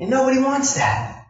And 0.00 0.10
nobody 0.10 0.40
wants 0.40 0.74
that. 0.74 1.26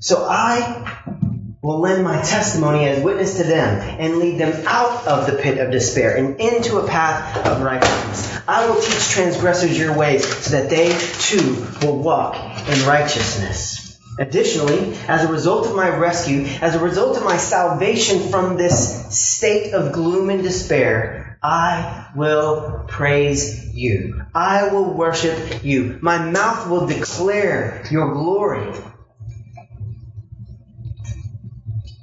So 0.00 0.24
I 0.24 1.20
will 1.62 1.80
lend 1.80 2.04
my 2.04 2.20
testimony 2.20 2.86
as 2.86 3.02
witness 3.02 3.38
to 3.38 3.44
them 3.44 3.80
and 3.98 4.18
lead 4.18 4.38
them 4.38 4.66
out 4.66 5.06
of 5.06 5.26
the 5.26 5.32
pit 5.32 5.58
of 5.58 5.70
despair 5.70 6.16
and 6.16 6.38
into 6.38 6.76
a 6.76 6.86
path 6.86 7.46
of 7.46 7.62
righteousness. 7.62 8.38
I 8.46 8.68
will 8.68 8.80
teach 8.80 9.08
transgressors 9.08 9.78
your 9.78 9.96
ways 9.96 10.26
so 10.26 10.60
that 10.60 10.68
they 10.68 10.94
too 11.20 11.66
will 11.80 11.98
walk 11.98 12.36
in 12.68 12.86
righteousness. 12.86 13.73
Additionally, 14.18 14.96
as 15.08 15.24
a 15.24 15.32
result 15.32 15.66
of 15.66 15.74
my 15.74 15.88
rescue, 15.88 16.44
as 16.60 16.74
a 16.74 16.78
result 16.78 17.16
of 17.16 17.24
my 17.24 17.36
salvation 17.36 18.30
from 18.30 18.56
this 18.56 19.16
state 19.18 19.72
of 19.74 19.92
gloom 19.92 20.30
and 20.30 20.42
despair, 20.42 21.38
I 21.42 22.08
will 22.14 22.84
praise 22.86 23.74
you. 23.74 24.22
I 24.34 24.68
will 24.68 24.94
worship 24.94 25.64
you. 25.64 25.98
My 26.00 26.18
mouth 26.18 26.68
will 26.68 26.86
declare 26.86 27.84
your 27.90 28.14
glory 28.14 28.72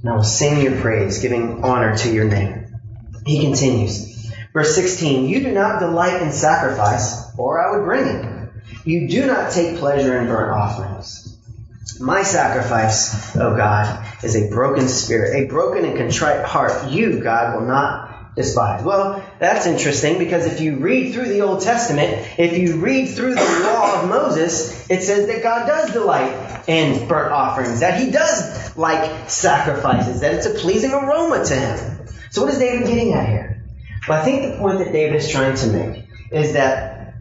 and 0.01 0.09
I 0.09 0.15
will 0.15 0.23
sing 0.23 0.61
your 0.61 0.79
praise, 0.81 1.19
giving 1.19 1.63
honor 1.63 1.95
to 1.97 2.11
your 2.11 2.25
name. 2.25 2.79
He 3.25 3.41
continues. 3.41 4.31
Verse 4.51 4.75
16, 4.75 5.27
You 5.27 5.41
do 5.41 5.51
not 5.51 5.79
delight 5.79 6.21
in 6.21 6.31
sacrifice, 6.31 7.37
or 7.37 7.61
I 7.61 7.77
would 7.77 7.85
bring 7.85 8.07
it. 8.07 8.51
You 8.83 9.07
do 9.07 9.27
not 9.27 9.51
take 9.51 9.77
pleasure 9.77 10.19
in 10.19 10.27
burnt 10.27 10.51
offerings. 10.51 11.20
My 12.01 12.23
sacrifice, 12.23 13.35
O 13.35 13.55
God, 13.55 14.05
is 14.23 14.35
a 14.35 14.49
broken 14.49 14.87
spirit, 14.87 15.35
a 15.35 15.47
broken 15.47 15.85
and 15.85 15.97
contrite 15.97 16.45
heart. 16.45 16.91
You, 16.91 17.19
God, 17.19 17.55
will 17.55 17.67
not 17.67 18.35
despise. 18.35 18.83
Well, 18.83 19.23
that's 19.39 19.65
interesting 19.65 20.17
because 20.17 20.45
if 20.45 20.61
you 20.61 20.77
read 20.77 21.13
through 21.13 21.27
the 21.27 21.41
Old 21.41 21.61
Testament, 21.61 22.27
if 22.39 22.57
you 22.57 22.77
read 22.79 23.09
through 23.09 23.35
the 23.35 23.59
law 23.63 24.01
of 24.01 24.09
Moses, 24.09 24.89
it 24.89 25.03
says 25.03 25.27
that 25.27 25.43
God 25.43 25.67
does 25.67 25.91
delight 25.91 26.67
in 26.67 27.07
burnt 27.07 27.33
offerings, 27.33 27.81
that 27.81 27.99
he 27.99 28.11
does 28.11 28.75
like 28.77 29.29
sacrifices, 29.29 30.21
that 30.21 30.33
it's 30.33 30.45
a 30.45 30.51
pleasing 30.51 30.93
aroma 30.93 31.43
to 31.45 31.55
him. 31.55 32.07
So 32.31 32.43
what 32.43 32.51
is 32.53 32.59
David 32.59 32.87
getting 32.87 33.13
at 33.13 33.27
here? 33.27 33.63
Well, 34.07 34.19
I 34.19 34.23
think 34.23 34.53
the 34.53 34.57
point 34.57 34.79
that 34.79 34.91
David 34.91 35.17
is 35.17 35.29
trying 35.29 35.55
to 35.55 35.67
make 35.67 36.05
is 36.31 36.53
that 36.53 37.13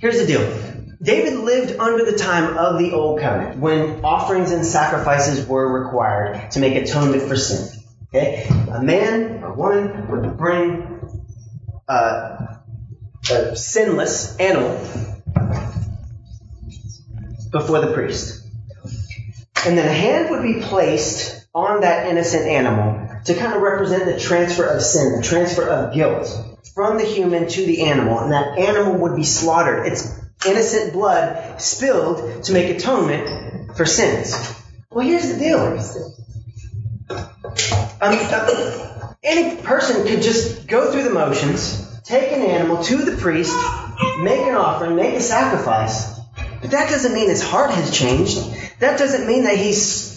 here's 0.00 0.18
the 0.18 0.26
deal. 0.26 0.73
David 1.02 1.38
lived 1.40 1.78
under 1.78 2.04
the 2.04 2.16
time 2.16 2.56
of 2.56 2.78
the 2.78 2.92
Old 2.92 3.20
Covenant 3.20 3.60
when 3.60 4.04
offerings 4.04 4.50
and 4.52 4.64
sacrifices 4.64 5.46
were 5.46 5.84
required 5.84 6.50
to 6.52 6.60
make 6.60 6.74
atonement 6.76 7.22
for 7.22 7.36
sin. 7.36 7.80
Okay? 8.08 8.46
A 8.72 8.82
man 8.82 9.42
a 9.42 9.52
woman 9.52 10.08
would 10.08 10.36
bring 10.36 11.00
uh, 11.88 12.58
a 13.30 13.56
sinless 13.56 14.36
animal 14.38 14.78
before 17.50 17.80
the 17.80 17.92
priest. 17.92 18.46
And 19.66 19.78
then 19.78 19.86
a 19.86 19.92
hand 19.92 20.30
would 20.30 20.42
be 20.42 20.60
placed 20.60 21.46
on 21.54 21.82
that 21.82 22.08
innocent 22.08 22.46
animal 22.46 23.08
to 23.24 23.34
kind 23.34 23.54
of 23.54 23.62
represent 23.62 24.04
the 24.06 24.18
transfer 24.18 24.64
of 24.64 24.82
sin, 24.82 25.16
the 25.16 25.22
transfer 25.22 25.66
of 25.68 25.94
guilt 25.94 26.28
from 26.74 26.98
the 26.98 27.04
human 27.04 27.48
to 27.48 27.64
the 27.64 27.82
animal. 27.82 28.18
And 28.18 28.32
that 28.32 28.58
animal 28.58 28.98
would 29.02 29.16
be 29.16 29.24
slaughtered. 29.24 29.86
Its 29.86 30.23
innocent 30.46 30.92
blood 30.92 31.60
spilled 31.60 32.44
to 32.44 32.52
make 32.52 32.76
atonement 32.76 33.76
for 33.76 33.84
sins. 33.86 34.34
Well, 34.90 35.06
here's 35.06 35.32
the 35.32 35.38
deal. 35.38 35.60
Um, 37.10 38.18
uh, 38.20 39.14
any 39.22 39.56
person 39.62 40.06
could 40.06 40.22
just 40.22 40.66
go 40.66 40.92
through 40.92 41.04
the 41.04 41.10
motions, 41.10 42.00
take 42.02 42.32
an 42.32 42.42
animal 42.42 42.82
to 42.84 42.96
the 42.98 43.16
priest, 43.16 43.54
make 44.20 44.40
an 44.40 44.54
offering, 44.54 44.96
make 44.96 45.14
a 45.14 45.20
sacrifice. 45.20 46.18
But 46.60 46.70
that 46.70 46.90
doesn't 46.90 47.14
mean 47.14 47.28
his 47.28 47.42
heart 47.42 47.70
has 47.70 47.90
changed. 47.90 48.38
That 48.80 48.98
doesn't 48.98 49.26
mean 49.26 49.44
that 49.44 49.56
he's 49.56 50.14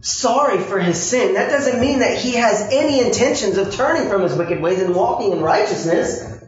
sorry 0.00 0.58
for 0.58 0.78
his 0.78 1.00
sin. 1.02 1.34
That 1.34 1.50
doesn't 1.50 1.80
mean 1.80 2.00
that 2.00 2.18
he 2.18 2.34
has 2.34 2.72
any 2.72 3.00
intentions 3.00 3.58
of 3.58 3.74
turning 3.74 4.08
from 4.08 4.22
his 4.22 4.34
wicked 4.34 4.60
ways 4.60 4.80
and 4.80 4.94
walking 4.94 5.32
in 5.32 5.40
righteousness. 5.40 6.42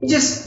He 0.00 0.08
just 0.08 0.41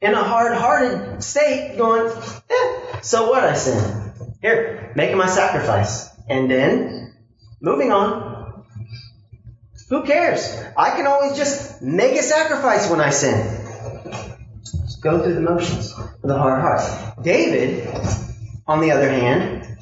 in 0.00 0.14
a 0.14 0.22
hard-hearted 0.22 1.22
state 1.22 1.76
going, 1.76 2.10
eh, 2.50 3.00
so 3.02 3.30
what 3.30 3.44
I 3.44 3.54
sin? 3.54 4.12
Here, 4.40 4.92
making 4.96 5.18
my 5.18 5.28
sacrifice. 5.28 6.08
And 6.28 6.50
then, 6.50 7.14
moving 7.60 7.92
on. 7.92 8.64
Who 9.90 10.04
cares? 10.04 10.56
I 10.76 10.90
can 10.96 11.06
always 11.06 11.36
just 11.36 11.82
make 11.82 12.16
a 12.18 12.22
sacrifice 12.22 12.88
when 12.88 13.00
I 13.00 13.10
sin. 13.10 13.58
Just 14.62 15.02
go 15.02 15.22
through 15.22 15.34
the 15.34 15.40
motions 15.40 15.92
with 16.22 16.30
a 16.30 16.38
hard 16.38 16.60
heart. 16.60 17.22
David, 17.22 17.88
on 18.66 18.80
the 18.80 18.92
other 18.92 19.10
hand, 19.10 19.76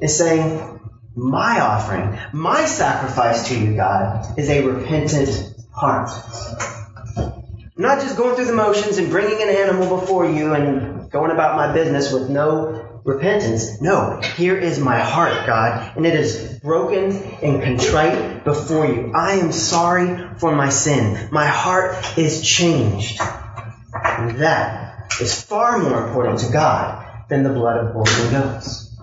is 0.00 0.16
saying, 0.16 0.80
my 1.16 1.60
offering, 1.60 2.16
my 2.32 2.64
sacrifice 2.64 3.48
to 3.48 3.58
you, 3.58 3.74
God, 3.74 4.38
is 4.38 4.48
a 4.48 4.64
repentant 4.64 5.28
heart. 5.72 6.10
Not 7.80 8.00
just 8.00 8.16
going 8.16 8.34
through 8.34 8.46
the 8.46 8.54
motions 8.54 8.98
and 8.98 9.08
bringing 9.08 9.40
an 9.40 9.48
animal 9.48 10.00
before 10.00 10.28
you 10.28 10.52
and 10.52 11.08
going 11.12 11.30
about 11.30 11.56
my 11.56 11.72
business 11.72 12.12
with 12.12 12.28
no 12.28 13.00
repentance. 13.04 13.80
No, 13.80 14.20
here 14.20 14.56
is 14.56 14.80
my 14.80 14.98
heart, 14.98 15.46
God, 15.46 15.96
and 15.96 16.04
it 16.04 16.14
is 16.14 16.58
broken 16.58 17.12
and 17.40 17.62
contrite 17.62 18.42
before 18.42 18.84
you. 18.84 19.12
I 19.14 19.34
am 19.34 19.52
sorry 19.52 20.28
for 20.38 20.56
my 20.56 20.70
sin. 20.70 21.28
My 21.30 21.46
heart 21.46 22.18
is 22.18 22.42
changed. 22.42 23.20
And 23.94 24.38
that 24.40 25.12
is 25.20 25.40
far 25.40 25.78
more 25.78 26.08
important 26.08 26.40
to 26.40 26.52
God 26.52 27.06
than 27.28 27.44
the 27.44 27.50
blood 27.50 27.86
of 27.86 27.92
bulls 27.92 28.10
and 28.18 28.30
goats. 28.32 28.96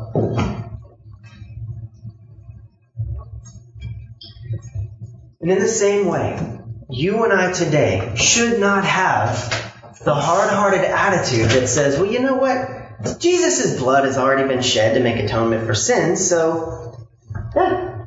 And 5.40 5.50
in 5.50 5.60
the 5.60 5.68
same 5.70 6.08
way, 6.08 6.60
you 6.90 7.24
and 7.24 7.34
I 7.34 7.52
today 7.52 8.14
should 8.16 8.60
not 8.60 8.86
have 8.86 9.64
the 10.04 10.14
hard-hearted 10.14 10.82
attitude 10.82 11.50
that 11.50 11.68
says, 11.68 11.98
well, 11.98 12.12
you 12.12 12.20
know 12.20 12.36
what? 12.36 13.20
Jesus' 13.20 13.80
blood 13.80 14.06
has 14.06 14.18
already 14.18 14.48
been 14.48 14.62
shed 14.62 14.96
to 14.96 15.00
make 15.02 15.18
atonement 15.18 15.66
for 15.66 15.74
sins, 15.74 16.28
so 16.28 17.08
yeah, 17.56 18.06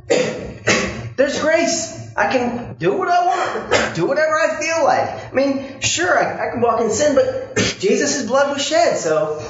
there's 1.16 1.40
grace. 1.40 1.96
I 2.16 2.32
can 2.32 2.74
do 2.74 2.96
what 2.96 3.08
I 3.08 3.26
want, 3.26 3.94
do 3.94 4.06
whatever 4.06 4.32
I 4.40 4.60
feel 4.60 4.84
like. 4.84 5.30
I 5.30 5.32
mean, 5.32 5.80
sure, 5.80 6.18
I, 6.18 6.48
I 6.48 6.50
can 6.50 6.60
walk 6.60 6.80
in 6.80 6.90
sin, 6.90 7.14
but 7.14 7.56
Jesus' 7.78 8.26
blood 8.26 8.52
was 8.52 8.64
shed, 8.64 8.96
so 8.96 9.40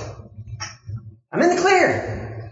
I'm 1.33 1.41
in 1.41 1.55
the 1.55 1.63
clear. 1.63 2.51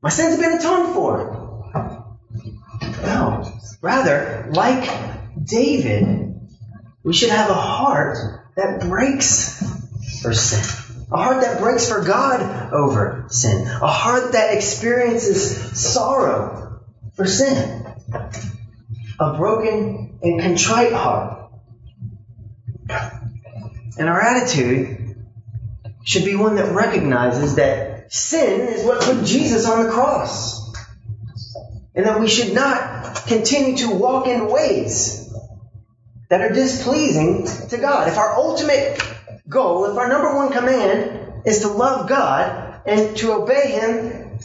My 0.00 0.10
sins 0.10 0.30
have 0.30 0.40
been 0.40 0.58
atoned 0.58 0.94
for. 0.94 1.37
Rather, 3.80 4.48
like 4.50 4.90
David, 5.42 6.40
we 7.04 7.12
should 7.12 7.30
have 7.30 7.50
a 7.50 7.54
heart 7.54 8.18
that 8.56 8.80
breaks 8.80 9.62
for 10.20 10.34
sin. 10.34 10.64
A 11.10 11.16
heart 11.16 11.42
that 11.42 11.60
breaks 11.60 11.88
for 11.88 12.04
God 12.04 12.72
over 12.72 13.26
sin. 13.28 13.66
A 13.66 13.86
heart 13.86 14.32
that 14.32 14.54
experiences 14.54 15.80
sorrow 15.80 16.80
for 17.14 17.24
sin. 17.24 17.86
A 19.20 19.36
broken 19.36 20.18
and 20.22 20.40
contrite 20.40 20.92
heart. 20.92 21.50
And 23.98 24.08
our 24.08 24.20
attitude 24.20 25.16
should 26.04 26.24
be 26.24 26.34
one 26.34 26.56
that 26.56 26.74
recognizes 26.74 27.56
that 27.56 28.12
sin 28.12 28.68
is 28.68 28.84
what 28.84 29.02
put 29.02 29.24
Jesus 29.24 29.66
on 29.66 29.84
the 29.84 29.90
cross. 29.90 30.72
And 31.94 32.06
that 32.06 32.20
we 32.20 32.28
should 32.28 32.54
not 32.54 32.97
continue 33.26 33.76
to 33.78 33.90
walk 33.90 34.26
in 34.26 34.50
ways 34.50 35.32
that 36.28 36.40
are 36.40 36.52
displeasing 36.52 37.46
to 37.68 37.78
God. 37.78 38.08
If 38.08 38.18
our 38.18 38.34
ultimate 38.36 39.02
goal, 39.48 39.86
if 39.86 39.96
our 39.96 40.08
number 40.08 40.34
one 40.34 40.52
command 40.52 41.42
is 41.46 41.60
to 41.60 41.68
love 41.68 42.08
God 42.08 42.82
and 42.86 43.16
to 43.18 43.32
obey 43.32 43.72
Him 43.72 44.38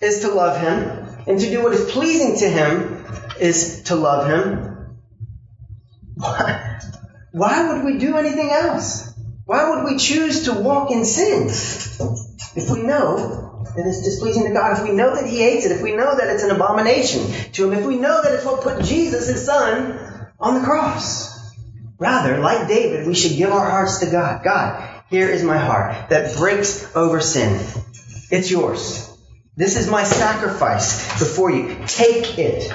is 0.00 0.20
to 0.20 0.28
love 0.28 0.60
Him 0.60 1.24
and 1.26 1.40
to 1.40 1.50
do 1.50 1.62
what 1.62 1.72
is 1.72 1.90
pleasing 1.90 2.36
to 2.38 2.48
Him 2.48 3.04
is 3.40 3.84
to 3.84 3.96
love 3.96 4.28
Him, 4.28 4.96
why, 6.14 6.80
why 7.32 7.72
would 7.72 7.84
we 7.84 7.98
do 7.98 8.16
anything 8.16 8.50
else? 8.50 9.12
Why 9.44 9.70
would 9.70 9.84
we 9.84 9.98
choose 9.98 10.44
to 10.46 10.54
walk 10.54 10.90
in 10.90 11.04
sin 11.04 11.48
if 12.56 12.70
we 12.70 12.82
know 12.82 13.45
that 13.76 13.86
it's 13.86 14.02
displeasing 14.02 14.44
to 14.44 14.52
God, 14.52 14.78
if 14.78 14.84
we 14.84 14.94
know 14.94 15.14
that 15.14 15.26
He 15.26 15.38
hates 15.38 15.66
it, 15.66 15.72
if 15.72 15.82
we 15.82 15.94
know 15.94 16.16
that 16.16 16.28
it's 16.28 16.42
an 16.42 16.50
abomination 16.50 17.52
to 17.52 17.70
Him, 17.70 17.78
if 17.78 17.86
we 17.86 17.96
know 17.96 18.22
that 18.22 18.32
it's 18.32 18.44
what 18.44 18.62
put 18.62 18.82
Jesus, 18.82 19.28
His 19.28 19.44
Son, 19.44 20.26
on 20.38 20.54
the 20.54 20.60
cross. 20.60 21.34
Rather, 21.98 22.38
like 22.38 22.68
David, 22.68 23.06
we 23.06 23.14
should 23.14 23.36
give 23.36 23.50
our 23.50 23.70
hearts 23.70 24.00
to 24.00 24.10
God. 24.10 24.44
God, 24.44 25.02
here 25.08 25.28
is 25.28 25.42
my 25.42 25.56
heart 25.56 26.10
that 26.10 26.36
breaks 26.36 26.94
over 26.94 27.20
sin. 27.20 27.64
It's 28.30 28.50
yours. 28.50 29.10
This 29.56 29.78
is 29.78 29.88
my 29.88 30.04
sacrifice 30.04 31.18
before 31.18 31.50
you. 31.50 31.76
Take 31.86 32.38
it. 32.38 32.70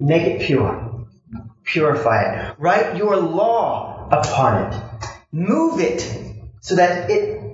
Make 0.00 0.22
it 0.22 0.46
pure. 0.46 1.06
Purify 1.64 2.22
it. 2.22 2.54
Write 2.58 2.96
your 2.96 3.16
law 3.16 4.08
upon 4.10 4.72
it. 4.72 4.82
Move 5.30 5.80
it 5.80 6.00
so 6.60 6.76
that 6.76 7.10
it 7.10 7.47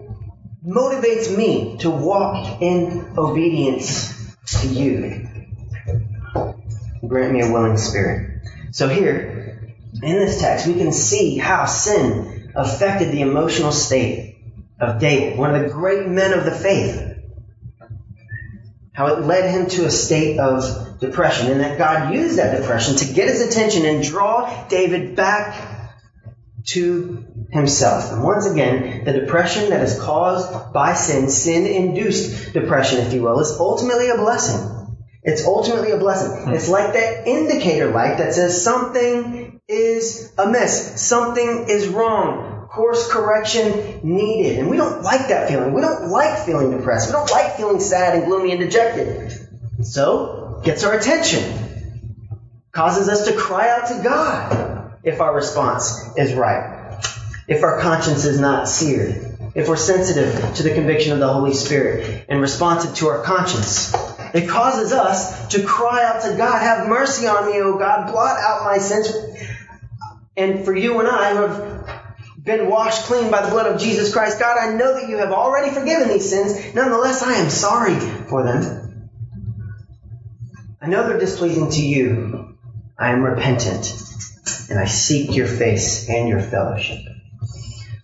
motivates 0.66 1.35
me 1.37 1.77
to 1.79 1.90
walk 1.90 2.62
in 2.62 3.12
obedience 3.18 4.14
to 4.46 4.68
you. 4.68 5.29
Grant 7.07 7.33
me 7.33 7.42
a 7.42 7.53
willing 7.53 7.77
spirit. 7.77 8.42
So 8.70 8.88
here, 8.88 9.74
in 10.03 10.16
this 10.16 10.40
text, 10.40 10.66
we 10.66 10.74
can 10.74 10.92
see 10.92 11.37
how 11.37 11.66
sin 11.66 12.53
affected 12.55 13.12
the 13.12 13.20
emotional 13.20 13.72
state 13.72 14.38
of 14.81 14.98
David, 14.98 15.38
one 15.38 15.55
of 15.55 15.62
the 15.62 15.68
great 15.68 16.09
men 16.09 16.33
of 16.33 16.44
the 16.44 16.50
faith. 16.50 17.11
How 18.92 19.09
it 19.09 19.24
led 19.24 19.50
him 19.50 19.66
to 19.70 19.87
a 19.87 19.90
state 19.90 20.38
of 20.38 21.00
depression, 21.00 21.50
and 21.50 21.61
that 21.61 21.79
God 21.79 22.14
used 22.14 22.38
that 22.38 22.59
depression 22.59 22.96
to 22.96 23.12
get 23.12 23.29
his 23.29 23.40
attention 23.40 23.85
and 23.85 24.03
draw 24.03 24.66
David 24.68 25.16
back 25.16 25.90
to 26.66 27.24
himself. 27.50 28.12
And 28.12 28.22
once 28.22 28.46
again, 28.46 29.04
the 29.04 29.12
depression 29.12 29.70
that 29.70 29.83
is 29.83 30.00
caused 30.00 30.72
by 30.72 30.94
sin, 30.94 31.28
sin 31.28 31.66
induced 31.66 32.52
depression, 32.52 33.00
if 33.00 33.12
you 33.12 33.22
will, 33.22 33.40
is 33.40 33.57
ultimately 33.59 34.11
a 34.11 34.16
blessing. 34.16 34.70
It's 35.22 35.46
ultimately 35.46 35.90
a 35.92 35.96
blessing. 35.96 36.44
Hmm. 36.44 36.52
It's 36.52 36.68
like 36.68 36.92
that 36.92 37.26
indicator 37.26 37.90
light 37.90 38.18
that 38.18 38.35
says 38.35 38.62
something 38.62 39.61
is 39.66 40.33
amiss, 40.37 41.00
something 41.00 41.66
is 41.68 41.88
wrong, 41.88 42.54
course 42.74 43.11
correction 43.11 44.00
needed. 44.02 44.59
And 44.59 44.68
we 44.68 44.76
don't 44.76 45.02
like 45.02 45.28
that 45.28 45.48
feeling. 45.48 45.72
We 45.72 45.80
don't 45.80 46.09
like 46.09 46.44
feeling 46.44 46.76
depressed. 46.76 47.09
We 47.09 47.12
don't 47.12 47.30
like 47.30 47.57
feeling 47.57 47.80
sad 47.80 48.18
and 48.18 48.26
gloomy 48.26 48.50
and 48.50 48.61
dejected. 48.61 49.33
So, 49.83 50.61
gets 50.64 50.85
our 50.85 50.98
attention, 50.98 52.20
causes 52.72 53.09
us 53.09 53.26
to 53.26 53.35
cry 53.35 53.70
out 53.70 53.88
to 53.88 54.02
God 54.02 54.98
if 55.04 55.20
our 55.20 55.35
response 55.35 56.16
is 56.16 56.35
right, 56.35 56.73
if 57.46 57.62
our 57.62 57.80
conscience 57.80 58.24
is 58.24 58.40
not 58.40 58.68
seared, 58.68 59.35
if 59.54 59.68
we're 59.68 59.76
sensitive 59.76 60.54
to 60.57 60.62
the 60.62 60.74
conviction 60.74 61.12
of 61.12 61.20
the 61.20 61.33
Holy 61.33 61.54
Spirit 61.54 62.26
and 62.28 62.40
responsive 62.40 62.94
to 62.96 63.09
our 63.09 63.22
conscience. 63.22 63.94
It 64.35 64.48
causes 64.48 64.92
us 64.92 65.48
to 65.48 65.62
cry 65.62 66.04
out 66.04 66.22
to 66.22 66.37
God, 66.37 66.61
have 66.61 66.88
mercy 66.88 67.26
on 67.28 67.50
me, 67.50 67.61
O 67.61 67.78
God, 67.78 68.11
blot 68.11 68.37
out 68.38 68.64
my 68.64 68.78
sins. 68.78 69.12
And 70.37 70.64
for 70.64 70.74
you 70.74 70.98
and 70.98 71.09
I 71.09 71.35
who 71.35 71.42
have 71.42 72.04
been 72.42 72.68
washed 72.68 73.04
clean 73.04 73.30
by 73.30 73.44
the 73.44 73.50
blood 73.50 73.72
of 73.72 73.80
Jesus 73.80 74.12
Christ, 74.12 74.40
God, 74.40 74.59
I 74.59 74.74
know 74.74 75.00
that 75.00 75.09
you 75.09 75.18
have 75.18 75.30
already 75.30 75.72
forgiven 75.72 76.09
these 76.09 76.28
sins. 76.28 76.74
Nonetheless, 76.74 77.22
I 77.22 77.35
am 77.35 77.48
sorry 77.48 77.94
for 78.28 78.42
them. 78.42 79.11
I 80.83 80.88
know 80.88 81.07
they're 81.07 81.18
displeasing 81.18 81.70
to 81.70 81.80
you. 81.80 82.57
I 82.98 83.11
am 83.11 83.22
repentant, 83.22 83.87
and 84.68 84.78
I 84.78 84.85
seek 84.85 85.35
your 85.35 85.46
face 85.46 86.09
and 86.09 86.28
your 86.28 86.40
fellowship. 86.40 87.13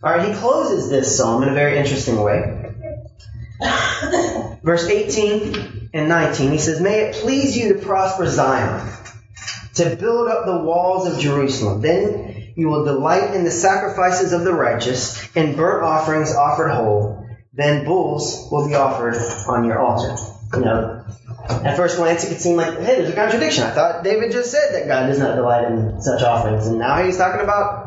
All 0.03 0.11
right, 0.11 0.29
he 0.29 0.35
closes 0.35 0.89
this 0.89 1.17
psalm 1.17 1.43
in 1.43 1.51
a 1.51 1.55
very 1.55 1.77
interesting 1.77 2.21
way. 2.23 2.73
Verse 4.63 4.87
18 4.87 5.91
and 5.93 6.09
19, 6.09 6.53
he 6.53 6.59
says, 6.59 6.81
May 6.81 7.01
it 7.01 7.17
please 7.17 7.55
you 7.57 7.75
to 7.75 7.81
prosper 7.81 8.27
Zion, 8.27 8.91
to 9.75 9.97
build 9.97 10.29
up 10.29 10.47
the 10.47 10.59
walls 10.59 11.07
of 11.07 11.21
Jerusalem. 11.21 11.83
Then 11.83 12.53
you 12.57 12.69
will 12.69 12.85
delight 12.85 13.35
in 13.35 13.45
the 13.45 13.51
sacrifices 13.51 14.33
of 14.33 14.45
the 14.45 14.55
righteous, 14.55 15.37
and 15.37 15.55
burnt 15.55 15.85
offerings 15.85 16.35
offered 16.35 16.71
whole. 16.71 17.27
Then 17.53 17.85
bulls 17.85 18.49
will 18.51 18.67
be 18.69 18.75
offered 18.75 19.17
on 19.49 19.67
your 19.67 19.79
altar. 19.79 20.17
You 20.55 20.61
know, 20.61 21.05
at 21.49 21.77
first 21.77 21.97
glance, 21.97 22.25
it 22.25 22.29
could 22.29 22.41
seem 22.41 22.57
like, 22.57 22.79
hey, 22.79 22.97
there's 22.97 23.11
a 23.11 23.15
contradiction. 23.15 23.65
I 23.65 23.71
thought 23.73 24.03
David 24.03 24.33
just 24.33 24.51
said 24.51 24.75
that 24.75 24.89
God 24.89 25.09
does 25.09 25.19
not 25.19 25.37
delight 25.37 25.71
in 25.71 26.01
such 26.01 26.23
offerings, 26.23 26.67
and 26.67 26.79
now 26.79 27.03
he's 27.03 27.19
talking 27.19 27.43
about 27.43 27.80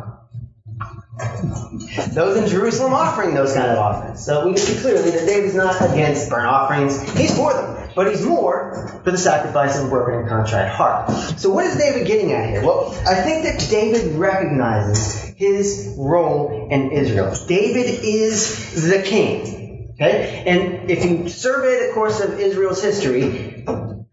those 2.12 2.38
in 2.38 2.47
Jerusalem 2.47 2.93
offering 2.93 3.34
those 3.34 3.53
kind 3.53 3.71
of 3.71 3.77
offerings. 3.77 4.25
So 4.25 4.45
we 4.47 4.53
can 4.53 4.62
see 4.62 4.82
clearly 4.82 5.12
that 5.12 5.25
David's 5.25 5.56
not 5.56 5.75
against 5.82 6.29
burnt 6.29 6.47
offerings. 6.47 7.01
He's 7.13 7.36
for 7.36 7.53
them. 7.53 7.89
But 7.95 8.10
he's 8.10 8.25
more 8.25 9.01
for 9.03 9.12
the 9.12 9.17
sacrifice 9.17 9.77
of 9.77 9.86
a 9.86 9.89
broken 9.89 10.21
and 10.21 10.27
contrite 10.27 10.69
heart. 10.69 11.12
So 11.39 11.51
what 11.51 11.65
is 11.65 11.77
David 11.77 12.08
getting 12.08 12.32
at 12.32 12.49
here? 12.49 12.63
Well, 12.63 12.89
I 13.08 13.21
think 13.21 13.43
that 13.43 13.67
David 13.69 14.15
recognizes 14.15 15.21
his 15.36 15.95
role 15.97 16.69
in 16.71 16.91
Israel. 16.91 17.36
David 17.47 18.03
is 18.03 18.89
the 18.89 19.03
king. 19.03 19.91
Okay? 19.93 20.43
And 20.47 20.89
if 20.89 21.06
you 21.06 21.29
survey 21.29 21.88
the 21.88 21.93
course 21.93 22.19
of 22.19 22.39
Israel's 22.39 22.82
history, 22.82 23.53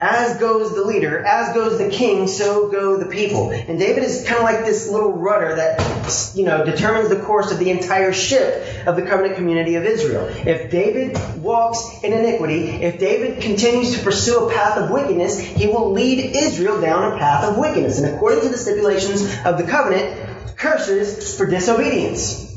as 0.00 0.38
goes 0.38 0.74
the 0.74 0.82
leader, 0.84 1.18
as 1.18 1.54
goes 1.54 1.78
the 1.78 1.90
king, 1.90 2.26
so 2.26 2.68
go 2.70 2.96
the 2.96 3.06
people. 3.06 3.50
And 3.50 3.78
David 3.78 4.02
is 4.02 4.24
kind 4.24 4.38
of 4.38 4.44
like 4.44 4.64
this 4.64 4.88
little 4.88 5.12
rudder 5.12 5.56
that, 5.56 6.32
you 6.34 6.44
know, 6.44 6.64
determines 6.64 7.10
the 7.10 7.20
course 7.20 7.52
of 7.52 7.58
the 7.58 7.70
entire 7.70 8.12
ship 8.12 8.86
of 8.86 8.96
the 8.96 9.02
covenant 9.02 9.36
community 9.36 9.74
of 9.74 9.84
Israel. 9.84 10.26
If 10.26 10.70
David 10.70 11.18
walks 11.42 12.02
in 12.02 12.14
iniquity, 12.14 12.68
if 12.70 12.98
David 12.98 13.42
continues 13.42 13.96
to 13.96 14.02
pursue 14.02 14.48
a 14.48 14.52
path 14.52 14.78
of 14.78 14.90
wickedness, 14.90 15.38
he 15.38 15.66
will 15.66 15.92
lead 15.92 16.34
Israel 16.34 16.80
down 16.80 17.12
a 17.12 17.18
path 17.18 17.44
of 17.44 17.58
wickedness. 17.58 17.98
And 17.98 18.14
according 18.14 18.40
to 18.40 18.48
the 18.48 18.56
stipulations 18.56 19.22
of 19.44 19.58
the 19.58 19.64
covenant, 19.64 20.56
curses 20.56 21.36
for 21.36 21.46
disobedience. 21.46 22.49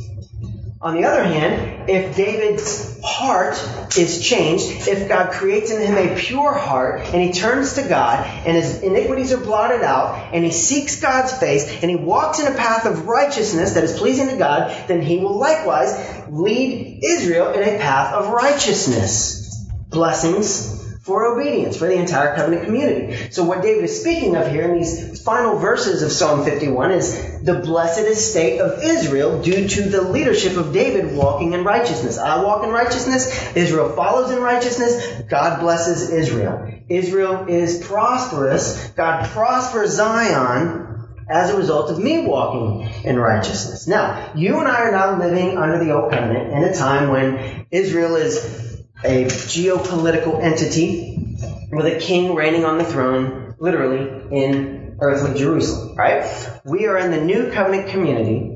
On 0.84 0.96
the 0.96 1.06
other 1.06 1.24
hand, 1.24 1.90
if 1.90 2.14
David's 2.18 3.00
heart 3.02 3.56
is 3.98 4.22
changed, 4.22 4.86
if 4.86 5.08
God 5.08 5.32
creates 5.32 5.72
in 5.72 5.82
him 5.82 5.96
a 5.96 6.14
pure 6.20 6.54
heart, 6.54 7.00
and 7.06 7.24
he 7.24 7.32
turns 7.32 7.76
to 7.76 7.84
God, 7.84 8.28
and 8.46 8.58
his 8.58 8.82
iniquities 8.82 9.32
are 9.32 9.38
blotted 9.38 9.82
out, 9.82 10.34
and 10.34 10.44
he 10.44 10.52
seeks 10.52 11.00
God's 11.00 11.32
face, 11.32 11.82
and 11.82 11.90
he 11.90 11.96
walks 11.96 12.42
in 12.42 12.52
a 12.52 12.58
path 12.58 12.86
of 12.86 13.08
righteousness 13.08 13.76
that 13.76 13.86
is 13.86 13.98
pleasing 13.98 14.28
to 14.28 14.36
God, 14.36 14.76
then 14.90 15.02
he 15.02 15.20
will 15.20 15.38
likewise 15.38 15.98
lead 16.30 17.00
Israel 17.02 17.54
in 17.54 17.64
a 17.64 17.80
path 17.80 18.14
of 18.14 18.28
righteousness. 18.32 19.66
Blessings 19.90 20.83
for 21.04 21.26
obedience 21.26 21.76
for 21.76 21.88
the 21.88 21.96
entire 21.96 22.34
covenant 22.34 22.64
community. 22.64 23.30
So 23.30 23.44
what 23.44 23.62
David 23.62 23.84
is 23.84 24.00
speaking 24.00 24.38
of 24.38 24.50
here 24.50 24.64
in 24.64 24.80
these 24.80 25.22
final 25.22 25.60
verses 25.60 26.02
of 26.02 26.14
Psalm 26.14 26.46
51 26.46 26.92
is 26.92 27.42
the 27.42 27.56
blessed 27.56 28.08
estate 28.08 28.60
of 28.60 28.82
Israel 28.82 29.42
due 29.42 29.68
to 29.68 29.82
the 29.82 30.02
leadership 30.02 30.56
of 30.56 30.72
David 30.72 31.14
walking 31.14 31.52
in 31.52 31.66
righteousness. 31.66 32.18
I 32.18 32.42
walk 32.42 32.64
in 32.64 32.70
righteousness, 32.70 33.54
Israel 33.54 33.94
follows 33.98 34.32
in 34.32 34.42
righteousness, 34.42 35.24
God 35.24 35.60
blesses 35.60 36.10
Israel. 36.10 36.74
Israel 36.88 37.48
is 37.50 37.86
prosperous, 37.86 38.88
God 38.96 39.28
prospers 39.30 39.92
Zion 39.92 40.90
as 41.28 41.50
a 41.50 41.58
result 41.58 41.90
of 41.90 42.00
me 42.00 42.26
walking 42.26 42.90
in 43.04 43.20
righteousness. 43.20 43.88
Now, 43.88 44.32
you 44.36 44.60
and 44.60 44.70
I 44.70 44.84
are 44.84 44.92
now 44.92 45.20
living 45.20 45.58
under 45.58 45.84
the 45.84 45.92
old 45.92 46.12
covenant 46.14 46.54
in 46.54 46.64
a 46.64 46.74
time 46.74 47.10
when 47.10 47.66
Israel 47.72 48.16
is 48.16 48.73
a 49.04 49.26
geopolitical 49.26 50.42
entity 50.42 51.38
with 51.72 51.86
a 51.86 52.00
king 52.00 52.36
reigning 52.36 52.66
on 52.66 52.78
the 52.78 52.84
throne, 52.84 53.56
literally 53.60 54.36
in 54.36 54.98
earthly 55.00 55.38
Jerusalem, 55.38 55.96
right? 55.96 56.26
We 56.64 56.86
are 56.88 56.98
in 56.98 57.12
the 57.12 57.22
new 57.22 57.52
covenant 57.52 57.90
community 57.90 58.54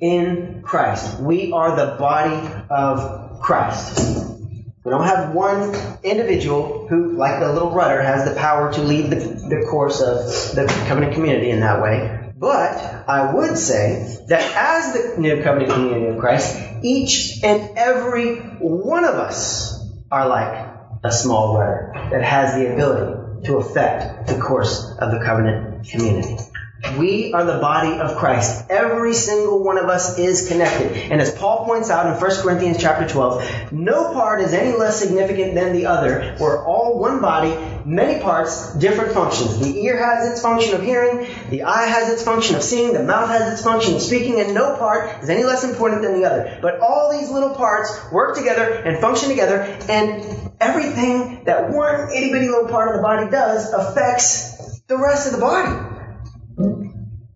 in 0.00 0.62
Christ. 0.62 1.20
We 1.20 1.52
are 1.52 1.76
the 1.76 1.96
body 1.96 2.66
of 2.70 3.40
Christ. 3.40 4.36
We 4.84 4.90
don't 4.90 5.04
have 5.04 5.34
one 5.34 5.74
individual 6.02 6.86
who, 6.88 7.12
like 7.12 7.40
the 7.40 7.52
little 7.52 7.72
rudder, 7.72 8.00
has 8.00 8.28
the 8.28 8.34
power 8.38 8.72
to 8.72 8.82
lead 8.82 9.10
the, 9.10 9.16
the 9.16 9.66
course 9.68 10.00
of 10.00 10.16
the 10.54 10.66
covenant 10.86 11.14
community 11.14 11.50
in 11.50 11.60
that 11.60 11.82
way. 11.82 12.32
But 12.36 12.97
I 13.08 13.32
would 13.32 13.56
say 13.56 14.18
that 14.28 14.42
as 14.54 14.92
the 14.92 15.18
new 15.18 15.42
covenant 15.42 15.72
community 15.72 16.08
of 16.08 16.18
Christ, 16.18 16.54
each 16.82 17.42
and 17.42 17.70
every 17.76 18.36
one 18.60 19.04
of 19.04 19.14
us 19.14 19.82
are 20.10 20.28
like 20.28 20.68
a 21.02 21.10
small 21.10 21.56
rudder 21.56 21.92
that 22.10 22.22
has 22.22 22.54
the 22.54 22.70
ability 22.70 23.46
to 23.46 23.56
affect 23.56 24.26
the 24.26 24.38
course 24.38 24.94
of 24.98 25.10
the 25.10 25.24
covenant 25.24 25.88
community. 25.88 26.36
We 26.96 27.32
are 27.32 27.44
the 27.44 27.58
body 27.58 27.98
of 28.00 28.16
Christ. 28.16 28.64
Every 28.70 29.12
single 29.14 29.62
one 29.62 29.78
of 29.78 29.86
us 29.86 30.18
is 30.18 30.48
connected. 30.48 30.92
And 31.12 31.20
as 31.20 31.34
Paul 31.34 31.64
points 31.64 31.90
out 31.90 32.06
in 32.06 32.20
1 32.20 32.42
Corinthians 32.42 32.78
chapter 32.78 33.06
12, 33.06 33.72
no 33.72 34.12
part 34.12 34.40
is 34.40 34.52
any 34.54 34.76
less 34.76 34.98
significant 34.98 35.54
than 35.54 35.72
the 35.72 35.86
other. 35.86 36.36
We're 36.40 36.64
all 36.64 36.98
one 36.98 37.20
body, 37.20 37.56
many 37.84 38.20
parts, 38.20 38.74
different 38.74 39.12
functions. 39.12 39.58
The 39.58 39.84
ear 39.84 39.96
has 39.96 40.30
its 40.30 40.42
function 40.42 40.74
of 40.74 40.82
hearing, 40.82 41.28
the 41.50 41.64
eye 41.64 41.86
has 41.86 42.12
its 42.12 42.22
function 42.22 42.56
of 42.56 42.62
seeing, 42.62 42.92
the 42.92 43.02
mouth 43.02 43.28
has 43.28 43.52
its 43.52 43.62
function 43.62 43.94
of 43.94 44.02
speaking, 44.02 44.40
and 44.40 44.54
no 44.54 44.76
part 44.76 45.22
is 45.22 45.28
any 45.28 45.44
less 45.44 45.64
important 45.64 46.02
than 46.02 46.20
the 46.20 46.26
other. 46.26 46.58
But 46.62 46.80
all 46.80 47.12
these 47.12 47.30
little 47.30 47.54
parts 47.54 47.98
work 48.12 48.36
together 48.36 48.72
and 48.72 48.98
function 49.00 49.28
together, 49.28 49.60
and 49.88 50.50
everything 50.60 51.44
that 51.44 51.70
one 51.70 52.10
itty 52.12 52.32
bitty 52.32 52.48
little 52.48 52.68
part 52.68 52.88
of 52.88 52.96
the 52.96 53.02
body 53.02 53.30
does 53.30 53.72
affects 53.72 54.80
the 54.86 54.96
rest 54.96 55.26
of 55.26 55.32
the 55.32 55.40
body. 55.40 55.97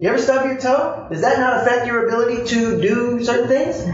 You 0.02 0.08
ever 0.08 0.18
stub 0.18 0.46
your 0.46 0.58
toe? 0.58 1.06
Does 1.12 1.20
that 1.20 1.38
not 1.38 1.62
affect 1.62 1.86
your 1.86 2.08
ability 2.08 2.46
to 2.46 2.80
do 2.82 3.22
certain 3.22 3.46
things? 3.46 3.86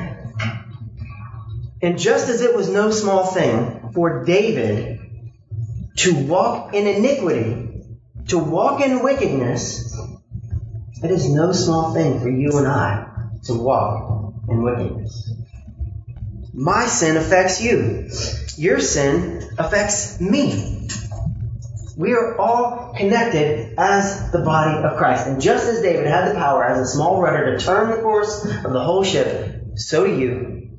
And 1.83 1.99
just 1.99 2.31
as 2.31 2.41
it 2.41 2.57
was 2.57 2.71
no 2.71 2.91
small 2.91 3.27
thing 3.27 3.91
for 3.93 4.25
David 4.25 5.01
to 5.97 6.15
walk 6.25 6.73
in 6.73 6.87
iniquity, 6.87 7.83
to 8.29 8.39
walk 8.39 8.81
in 8.81 9.03
wickedness, 9.03 9.95
it 11.03 11.11
is 11.11 11.29
no 11.29 11.53
small 11.53 11.93
thing 11.93 12.21
for 12.21 12.31
you 12.31 12.57
and 12.57 12.67
I 12.67 13.07
to 13.45 13.53
walk 13.53 14.33
in 14.49 14.63
wickedness. 14.63 15.31
My 16.55 16.87
sin 16.87 17.19
affects 17.19 17.61
you. 17.61 18.09
Your 18.57 18.81
sin 18.81 19.47
affects 19.59 20.23
me. 20.23 20.78
We 21.99 22.13
are 22.13 22.39
all 22.39 22.95
connected 22.97 23.75
as 23.77 24.31
the 24.31 24.39
body 24.39 24.85
of 24.85 24.97
Christ. 24.99 25.27
And 25.27 25.43
just 25.43 25.67
as 25.67 25.83
David 25.83 26.07
had 26.07 26.31
the 26.31 26.35
power 26.37 26.65
as 26.65 26.79
a 26.79 26.87
small 26.87 27.21
rudder 27.21 27.59
to 27.59 27.65
turn 27.65 27.91
the 27.91 27.97
course 27.97 28.45
of 28.45 28.73
the 28.73 28.79
whole 28.79 29.03
ship, 29.03 29.65
so 29.75 30.07
do 30.07 30.17
you, 30.17 30.79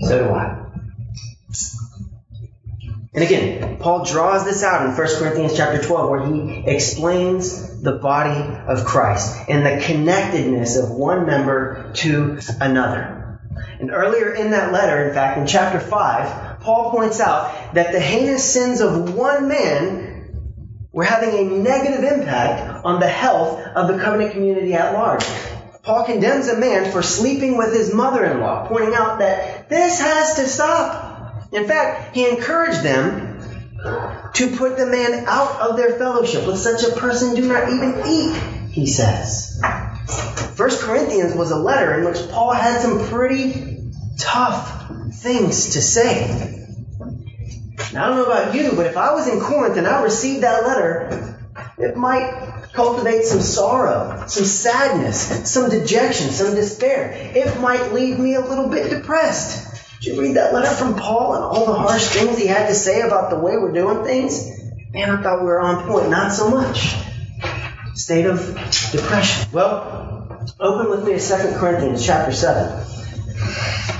so 0.00 0.26
do 0.26 0.30
I. 0.32 0.62
And 3.12 3.22
again, 3.22 3.76
Paul 3.76 4.06
draws 4.06 4.46
this 4.46 4.62
out 4.62 4.86
in 4.86 4.96
1 4.96 4.96
Corinthians 4.96 5.54
chapter 5.54 5.82
12 5.82 6.10
where 6.10 6.26
he 6.26 6.64
explains 6.66 7.82
the 7.82 7.92
body 7.92 8.40
of 8.66 8.86
Christ 8.86 9.36
and 9.50 9.64
the 9.64 9.84
connectedness 9.84 10.78
of 10.78 10.90
one 10.90 11.26
member 11.26 11.92
to 11.96 12.38
another. 12.62 13.40
And 13.78 13.90
earlier 13.90 14.32
in 14.32 14.52
that 14.52 14.72
letter, 14.72 15.06
in 15.06 15.12
fact, 15.12 15.38
in 15.38 15.46
chapter 15.46 15.80
5, 15.80 16.60
Paul 16.60 16.90
points 16.90 17.20
out 17.20 17.74
that 17.74 17.92
the 17.92 18.00
heinous 18.00 18.50
sins 18.50 18.80
of 18.80 19.14
one 19.14 19.48
man 19.48 20.05
we're 20.96 21.04
having 21.04 21.34
a 21.34 21.44
negative 21.44 22.02
impact 22.04 22.82
on 22.86 23.00
the 23.00 23.06
health 23.06 23.60
of 23.60 23.86
the 23.86 24.02
covenant 24.02 24.32
community 24.32 24.72
at 24.72 24.94
large. 24.94 25.26
Paul 25.82 26.04
condemns 26.06 26.48
a 26.48 26.58
man 26.58 26.90
for 26.90 27.02
sleeping 27.02 27.58
with 27.58 27.74
his 27.74 27.92
mother-in-law, 27.92 28.66
pointing 28.66 28.94
out 28.94 29.18
that 29.18 29.68
this 29.68 30.00
has 30.00 30.36
to 30.36 30.48
stop. 30.48 31.52
In 31.52 31.68
fact, 31.68 32.14
he 32.14 32.26
encouraged 32.26 32.82
them 32.82 33.38
to 34.32 34.56
put 34.56 34.78
the 34.78 34.86
man 34.86 35.26
out 35.26 35.60
of 35.60 35.76
their 35.76 35.98
fellowship. 35.98 36.46
With 36.46 36.58
such 36.58 36.82
a 36.82 36.92
person, 36.98 37.34
do 37.34 37.46
not 37.46 37.70
even 37.70 38.02
eat, 38.06 38.70
he 38.70 38.86
says. 38.86 39.60
First 40.54 40.80
Corinthians 40.80 41.34
was 41.34 41.50
a 41.50 41.58
letter 41.58 41.98
in 41.98 42.06
which 42.06 42.26
Paul 42.30 42.54
had 42.54 42.80
some 42.80 43.06
pretty 43.06 43.92
tough 44.18 45.12
things 45.12 45.74
to 45.74 45.82
say. 45.82 46.65
Now, 47.92 48.04
I 48.04 48.08
don't 48.08 48.16
know 48.16 48.24
about 48.24 48.54
you, 48.54 48.72
but 48.74 48.86
if 48.86 48.96
I 48.96 49.14
was 49.14 49.28
in 49.28 49.40
Corinth 49.40 49.76
and 49.76 49.86
I 49.86 50.02
received 50.02 50.42
that 50.42 50.64
letter, 50.64 51.36
it 51.78 51.96
might 51.96 52.64
cultivate 52.72 53.24
some 53.24 53.40
sorrow, 53.40 54.24
some 54.26 54.44
sadness, 54.44 55.50
some 55.50 55.70
dejection, 55.70 56.30
some 56.30 56.54
despair. 56.54 57.12
It 57.34 57.60
might 57.60 57.92
leave 57.92 58.18
me 58.18 58.34
a 58.34 58.40
little 58.40 58.68
bit 58.68 58.90
depressed. 58.90 60.00
Did 60.00 60.14
you 60.14 60.20
read 60.20 60.36
that 60.36 60.52
letter 60.52 60.74
from 60.74 60.94
Paul 60.94 61.34
and 61.34 61.44
all 61.44 61.66
the 61.66 61.74
harsh 61.74 62.04
things 62.08 62.38
he 62.38 62.46
had 62.46 62.68
to 62.68 62.74
say 62.74 63.00
about 63.00 63.30
the 63.30 63.38
way 63.38 63.56
we're 63.56 63.72
doing 63.72 64.04
things? 64.04 64.56
Man, 64.92 65.10
I 65.10 65.22
thought 65.22 65.40
we 65.40 65.46
were 65.46 65.60
on 65.60 65.86
point. 65.86 66.10
Not 66.10 66.32
so 66.32 66.50
much. 66.50 66.94
State 67.94 68.26
of 68.26 68.38
depression. 68.92 69.50
Well, 69.52 70.46
open 70.60 70.90
with 70.90 71.04
me 71.04 71.18
to 71.18 71.52
2 71.52 71.58
Corinthians 71.58 72.04
chapter 72.04 72.32
7. 72.32 73.95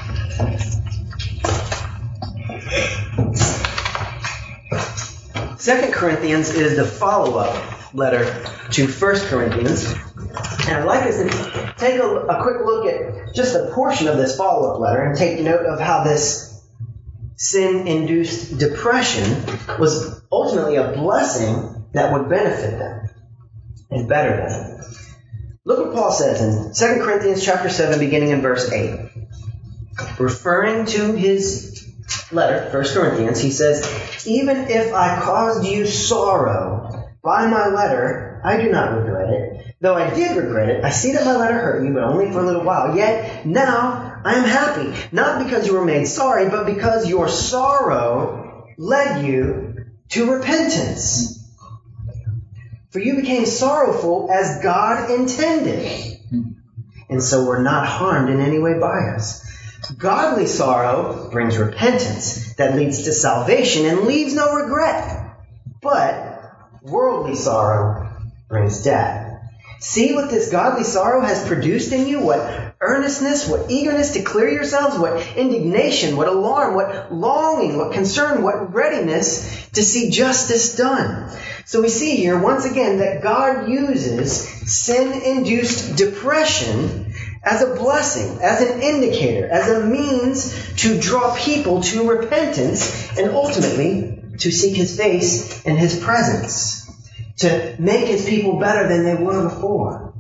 Second 5.66 5.94
Corinthians 5.94 6.50
is 6.50 6.76
the 6.76 6.84
follow-up 6.84 7.92
letter 7.92 8.24
to 8.70 8.86
First 8.86 9.26
Corinthians. 9.26 9.84
And 9.84 10.76
I'd 10.76 10.84
like 10.84 11.04
us 11.08 11.16
to 11.16 11.74
take 11.76 11.98
a, 11.98 12.06
a 12.06 12.40
quick 12.40 12.64
look 12.64 12.86
at 12.86 13.34
just 13.34 13.56
a 13.56 13.72
portion 13.74 14.06
of 14.06 14.16
this 14.16 14.36
follow-up 14.36 14.78
letter 14.78 15.02
and 15.02 15.18
take 15.18 15.40
note 15.40 15.66
of 15.66 15.80
how 15.80 16.04
this 16.04 16.64
sin-induced 17.34 18.58
depression 18.58 19.44
was 19.76 20.22
ultimately 20.30 20.76
a 20.76 20.92
blessing 20.92 21.84
that 21.94 22.12
would 22.12 22.28
benefit 22.28 22.78
them 22.78 23.10
and 23.90 24.08
better 24.08 24.36
them. 24.36 24.80
Look 25.64 25.84
what 25.84 25.96
Paul 25.96 26.12
says 26.12 26.42
in 26.42 26.74
2 26.74 27.04
Corinthians 27.04 27.44
chapter 27.44 27.70
7, 27.70 27.98
beginning 27.98 28.30
in 28.30 28.40
verse 28.40 28.70
8. 28.70 29.00
Referring 30.20 30.86
to 30.86 31.14
his 31.14 31.75
letter, 32.32 32.70
1 32.70 32.94
Corinthians, 32.94 33.40
he 33.40 33.50
says, 33.50 34.26
Even 34.26 34.56
if 34.68 34.92
I 34.92 35.20
caused 35.20 35.66
you 35.66 35.86
sorrow 35.86 37.10
by 37.22 37.46
my 37.46 37.68
letter, 37.68 38.40
I 38.44 38.60
do 38.60 38.70
not 38.70 38.96
regret 38.96 39.30
it. 39.30 39.74
Though 39.80 39.94
I 39.94 40.14
did 40.14 40.36
regret 40.36 40.68
it, 40.70 40.84
I 40.84 40.90
see 40.90 41.12
that 41.12 41.24
my 41.24 41.36
letter 41.36 41.58
hurt 41.58 41.84
you, 41.84 41.92
but 41.92 42.04
only 42.04 42.32
for 42.32 42.40
a 42.40 42.46
little 42.46 42.64
while. 42.64 42.96
Yet 42.96 43.44
now 43.44 44.20
I 44.24 44.34
am 44.34 44.44
happy, 44.44 45.08
not 45.12 45.44
because 45.44 45.66
you 45.66 45.74
were 45.74 45.84
made 45.84 46.06
sorry, 46.06 46.48
but 46.48 46.66
because 46.66 47.08
your 47.08 47.28
sorrow 47.28 48.66
led 48.78 49.24
you 49.24 49.86
to 50.10 50.32
repentance. 50.32 51.44
For 52.90 53.00
you 53.00 53.16
became 53.16 53.44
sorrowful 53.44 54.30
as 54.32 54.62
God 54.62 55.10
intended, 55.10 56.18
and 57.10 57.22
so 57.22 57.44
were 57.44 57.62
not 57.62 57.86
harmed 57.86 58.30
in 58.30 58.40
any 58.40 58.58
way 58.58 58.78
by 58.78 59.14
us. 59.14 59.45
Godly 59.90 60.46
sorrow 60.46 61.28
brings 61.30 61.56
repentance 61.58 62.54
that 62.54 62.76
leads 62.76 63.04
to 63.04 63.12
salvation 63.12 63.86
and 63.86 64.00
leaves 64.00 64.34
no 64.34 64.54
regret. 64.54 65.36
But 65.80 66.52
worldly 66.82 67.36
sorrow 67.36 68.10
brings 68.48 68.82
death. 68.82 69.26
See 69.78 70.14
what 70.14 70.30
this 70.30 70.50
godly 70.50 70.84
sorrow 70.84 71.20
has 71.20 71.46
produced 71.46 71.92
in 71.92 72.06
you? 72.06 72.20
What 72.20 72.74
earnestness, 72.80 73.48
what 73.48 73.70
eagerness 73.70 74.14
to 74.14 74.22
clear 74.22 74.48
yourselves, 74.48 74.98
what 74.98 75.24
indignation, 75.36 76.16
what 76.16 76.28
alarm, 76.28 76.74
what 76.74 77.12
longing, 77.12 77.76
what 77.76 77.92
concern, 77.92 78.42
what 78.42 78.72
readiness 78.74 79.68
to 79.70 79.82
see 79.82 80.10
justice 80.10 80.76
done. 80.76 81.30
So 81.66 81.82
we 81.82 81.88
see 81.88 82.16
here 82.16 82.38
once 82.38 82.64
again 82.64 82.98
that 82.98 83.22
God 83.22 83.68
uses 83.68 84.48
sin-induced 84.70 85.96
depression 85.96 87.05
as 87.46 87.62
a 87.62 87.76
blessing, 87.76 88.42
as 88.42 88.60
an 88.60 88.82
indicator, 88.82 89.46
as 89.46 89.70
a 89.70 89.86
means 89.86 90.74
to 90.78 91.00
draw 91.00 91.34
people 91.36 91.80
to 91.80 92.10
repentance 92.10 93.16
and 93.16 93.30
ultimately 93.30 94.20
to 94.38 94.50
seek 94.50 94.76
his 94.76 94.96
face 94.96 95.64
and 95.64 95.78
his 95.78 95.98
presence, 96.00 96.90
to 97.36 97.76
make 97.78 98.08
his 98.08 98.28
people 98.28 98.58
better 98.58 98.88
than 98.88 99.04
they 99.04 99.14
were 99.14 99.44
before. 99.44 100.12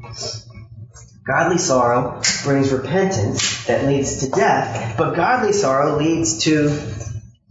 Godly 1.26 1.58
sorrow 1.58 2.22
brings 2.44 2.72
repentance 2.72 3.66
that 3.66 3.84
leads 3.86 4.20
to 4.20 4.30
death, 4.30 4.96
but 4.96 5.16
godly 5.16 5.52
sorrow 5.52 5.98
leads 5.98 6.44
to 6.44 6.80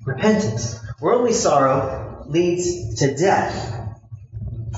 repentance. 0.05 0.79
Worldly 1.01 1.33
sorrow 1.33 2.23
leads 2.27 2.99
to 2.99 3.13
death 3.13 3.93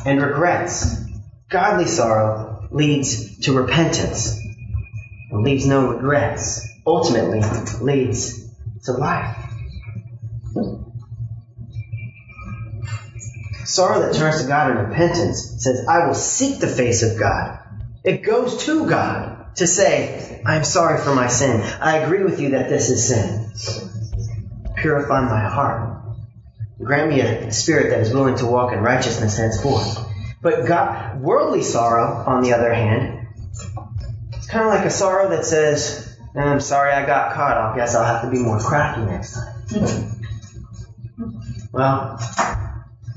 and 0.04 0.20
regrets. 0.20 1.04
Godly 1.50 1.86
sorrow 1.86 2.68
leads 2.72 3.42
to 3.42 3.54
repentance 3.54 4.47
and 5.30 5.44
leaves 5.44 5.66
no 5.66 5.94
regrets, 5.94 6.68
ultimately 6.86 7.42
leads 7.82 8.48
to 8.86 8.94
life. 8.94 9.36
Sorrow 13.66 14.00
that 14.00 14.16
turns 14.16 14.42
to 14.42 14.48
God 14.48 14.72
in 14.72 14.78
repentance 14.78 15.56
says, 15.58 15.86
I 15.88 16.08
will 16.08 16.16
seek 16.16 16.60
the 16.60 16.68
face 16.68 17.04
of 17.04 17.20
God. 17.20 17.60
It 18.04 18.24
goes 18.24 18.66
to 18.66 18.88
God 18.88 19.56
to 19.58 19.68
say, 19.68 20.42
I 20.46 20.56
am 20.56 20.64
sorry 20.64 21.04
for 21.04 21.14
my 21.14 21.28
sin. 21.28 21.62
I 21.82 21.98
agree 21.98 22.24
with 22.24 22.40
you 22.40 22.52
that 22.52 22.70
this 22.70 22.90
is 22.90 23.08
sin. 23.08 23.52
Purify 24.78 25.22
my 25.22 25.50
heart. 25.50 26.02
Grant 26.82 27.10
me 27.10 27.20
a 27.22 27.52
spirit 27.52 27.90
that 27.90 28.00
is 28.02 28.14
willing 28.14 28.38
to 28.38 28.46
walk 28.46 28.72
in 28.72 28.80
righteousness 28.80 29.38
henceforth. 29.38 29.98
But 30.42 30.68
God, 30.68 31.20
worldly 31.20 31.64
sorrow, 31.64 32.24
on 32.26 32.44
the 32.44 32.54
other 32.54 32.72
hand, 32.74 33.17
it's 34.48 34.54
kind 34.54 34.66
of 34.66 34.74
like 34.74 34.86
a 34.86 34.90
sorrow 34.90 35.30
that 35.32 35.44
says, 35.44 36.18
I'm 36.34 36.62
sorry 36.62 36.94
I 36.94 37.06
got 37.06 37.34
caught. 37.34 37.58
I 37.58 37.76
guess 37.76 37.96
I'll 37.96 38.06
have 38.06 38.22
to 38.22 38.32
be 38.32 38.40
more 38.42 38.60
crafty 38.60 39.04
next 39.04 39.34
time. 39.34 40.22
well, 41.74 42.18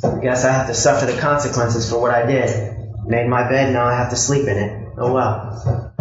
I 0.03 0.19
guess 0.21 0.45
I 0.45 0.51
have 0.51 0.67
to 0.67 0.75
suffer 0.75 1.07
the 1.07 1.21
consequences 1.21 1.89
for 1.89 2.01
what 2.01 2.11
I 2.11 2.27
did. 2.27 2.77
Made 3.07 3.29
my 3.29 3.49
bed, 3.49 3.73
now 3.73 3.85
I 3.85 3.95
have 3.95 4.11
to 4.11 4.17
sleep 4.17 4.49
in 4.49 4.57
it. 4.57 4.89
Oh 4.99 5.13
well. 5.13 5.93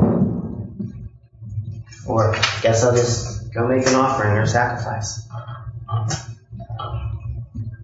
Or 2.07 2.34
I 2.36 2.59
guess 2.63 2.84
I'll 2.84 2.95
just 2.95 3.53
go 3.53 3.67
make 3.67 3.86
an 3.86 3.93
offering 3.93 4.36
or 4.36 4.47
sacrifice. 4.47 5.30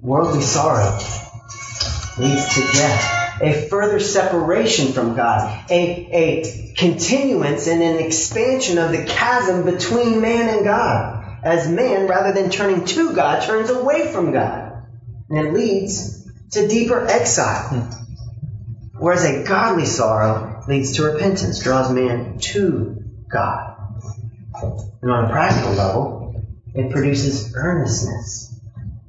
Worldly 0.01 0.41
sorrow 0.41 0.97
leads 2.17 2.55
to 2.55 2.61
death. 2.73 3.14
A 3.41 3.67
further 3.69 3.99
separation 3.99 4.93
from 4.93 5.15
God. 5.15 5.69
A, 5.69 6.07
a 6.11 6.73
continuance 6.75 7.67
and 7.67 7.81
an 7.81 7.97
expansion 7.97 8.77
of 8.77 8.91
the 8.91 9.05
chasm 9.05 9.65
between 9.65 10.21
man 10.21 10.55
and 10.55 10.65
God. 10.65 11.39
As 11.43 11.69
man, 11.69 12.07
rather 12.07 12.33
than 12.33 12.49
turning 12.49 12.85
to 12.85 13.13
God, 13.13 13.43
turns 13.43 13.69
away 13.69 14.11
from 14.11 14.31
God. 14.31 14.83
And 15.29 15.47
it 15.47 15.53
leads 15.53 16.23
to 16.51 16.67
deeper 16.67 17.05
exile. 17.05 17.91
Whereas 18.97 19.25
a 19.25 19.43
godly 19.43 19.85
sorrow 19.85 20.63
leads 20.67 20.93
to 20.93 21.03
repentance, 21.03 21.61
draws 21.61 21.91
man 21.91 22.39
to 22.39 23.03
God. 23.29 23.75
And 25.01 25.11
on 25.11 25.25
a 25.25 25.29
practical 25.29 25.73
level, 25.73 26.45
it 26.73 26.91
produces 26.91 27.53
earnestness, 27.55 28.59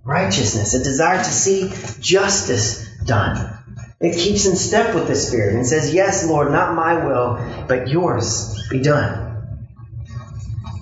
righteousness, 0.05 0.75
a 0.75 0.83
desire 0.83 1.19
to 1.19 1.31
see 1.31 1.73
justice 2.01 2.87
done. 3.05 3.56
It 4.01 4.17
keeps 4.17 4.47
in 4.47 4.57
step 4.57 4.95
with 4.95 5.09
the 5.09 5.15
Spirit 5.15 5.55
and 5.55 5.67
says, 5.67 5.95
Yes, 5.95 6.27
Lord, 6.27 6.53
not 6.53 6.75
my 6.75 7.05
will, 7.07 7.65
but 7.67 7.89
yours 7.89 8.69
be 8.69 8.81
done. 8.81 9.59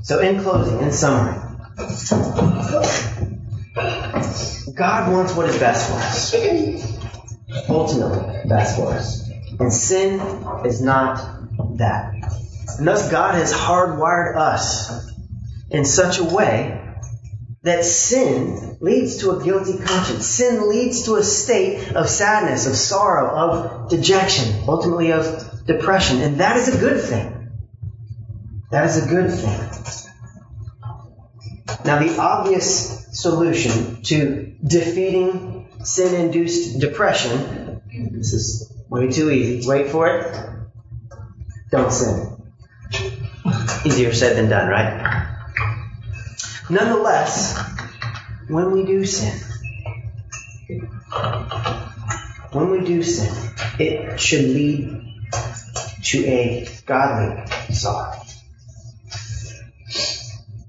So, 0.03 0.19
in 0.21 0.43
closing, 0.43 0.81
in 0.81 0.93
summary, 0.93 1.41
God 4.75 5.13
wants 5.13 5.35
what 5.35 5.49
is 5.49 5.59
best 5.59 5.89
for 5.89 5.97
us. 5.97 6.35
Ultimately, 7.69 8.49
best 8.49 8.77
for 8.77 8.93
us. 8.93 9.31
And 9.61 9.73
sin 9.73 10.21
is 10.67 10.83
not 10.83 11.17
that. 11.79 12.13
And 12.79 12.87
thus, 12.89 13.11
God 13.11 13.35
has 13.37 13.53
hardwired 13.53 14.37
us 14.37 15.09
in 15.71 15.85
such 15.85 16.19
a 16.19 16.25
way 16.25 16.84
that 17.65 17.85
sin 17.85 18.77
leads 18.81 19.19
to 19.19 19.31
a 19.31 19.43
guilty 19.43 19.79
conscience. 19.79 20.27
Sin 20.27 20.69
leads 20.69 21.07
to 21.07 21.15
a 21.17 21.23
state 21.23 21.93
of 21.95 22.09
sadness, 22.11 22.67
of 22.67 22.77
sorrow, 22.77 23.31
of 23.35 23.89
dejection, 23.89 24.65
ultimately 24.69 25.13
of 25.13 25.65
depression. 25.67 26.21
And 26.21 26.41
that 26.41 26.59
is 26.59 26.75
a 26.75 26.79
good 26.79 27.03
thing. 27.03 27.51
That 28.71 28.85
is 28.85 29.05
a 29.05 29.09
good 29.09 29.31
thing. 29.31 30.05
Now, 31.87 31.99
the 32.01 32.19
obvious 32.19 33.07
solution 33.13 34.03
to 34.05 34.55
defeating 34.63 35.69
sin 35.85 36.15
induced 36.21 36.81
depression, 36.81 37.81
this 38.13 38.35
is 38.35 38.73
way 38.91 39.11
too 39.11 39.31
easy. 39.31 39.67
Wait 39.67 39.89
for 39.89 40.07
it. 40.09 40.51
Don't 41.71 41.91
sin. 41.91 42.37
Easier 43.87 44.13
said 44.13 44.37
than 44.37 44.51
done, 44.51 44.69
right? 44.69 45.24
Nonetheless, 46.71 47.59
when 48.49 48.71
we 48.71 48.85
do 48.85 49.05
sin, 49.05 49.41
When 52.55 52.71
we 52.71 52.85
do 52.85 53.03
sin, 53.03 53.35
it 53.81 54.21
should 54.21 54.45
lead 54.45 55.03
to 56.05 56.25
a 56.25 56.69
godly 56.87 57.45
sorrow. 57.75 58.13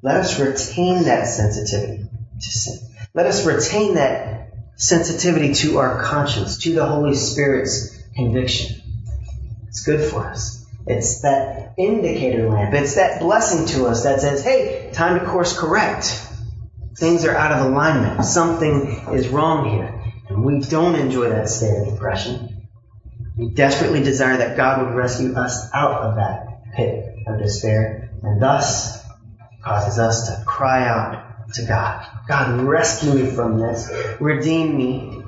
Let 0.02 0.18
us 0.18 0.40
retain 0.40 1.04
that 1.04 1.28
sensitivity 1.28 2.10
to 2.42 2.50
sin. 2.50 2.80
Let 3.14 3.28
us 3.28 3.46
retain 3.46 3.96
that 3.96 4.54
sensitivity 4.78 5.54
to 5.54 5.78
our 5.78 6.02
conscience, 6.02 6.58
to 6.64 6.74
the 6.74 6.88
Holy 6.88 7.14
Spirit's 7.14 7.96
conviction. 8.16 8.82
It's 9.68 9.84
good 9.84 10.10
for 10.10 10.26
us. 10.26 10.55
It's 10.88 11.22
that 11.22 11.74
indicator 11.78 12.50
lamp. 12.50 12.74
It's 12.74 12.96
that 12.96 13.20
blessing 13.20 13.66
to 13.78 13.88
us 13.88 14.04
that 14.04 14.22
says, 14.22 14.44
hey, 14.44 14.92
time 14.94 15.20
to 15.20 15.26
course 15.26 15.58
correct. 15.58 16.22
Things 16.98 17.26
are 17.26 17.36
out 17.36 17.52
of 17.52 17.72
alignment. 17.72 18.24
Something 18.24 19.04
is 19.14 19.28
wrong 19.30 19.70
here. 19.70 20.04
And 20.30 20.46
we 20.46 20.60
don't 20.60 20.96
enjoy 20.96 21.30
that 21.30 21.50
state 21.50 21.76
of 21.82 21.94
depression. 21.94 22.68
We 23.38 23.50
desperately 23.50 24.04
desire 24.04 24.38
that 24.38 24.56
God 24.56 24.86
would 24.86 24.96
rescue 24.96 25.36
us 25.36 25.70
out 25.74 26.04
of 26.04 26.16
that 26.16 26.74
pit 26.76 27.16
of 27.28 27.40
despair 27.40 28.12
and 28.22 28.42
thus 28.42 29.04
causes 29.64 30.00
us 30.00 30.28
to 30.28 30.44
cry 30.46 30.88
out 30.88 31.54
to 31.54 31.66
God. 31.66 32.06
God, 32.28 32.62
rescue 32.62 33.14
me 33.14 33.32
from 33.32 33.60
this. 33.60 33.92
Redeem 34.20 34.78
me. 34.78 35.24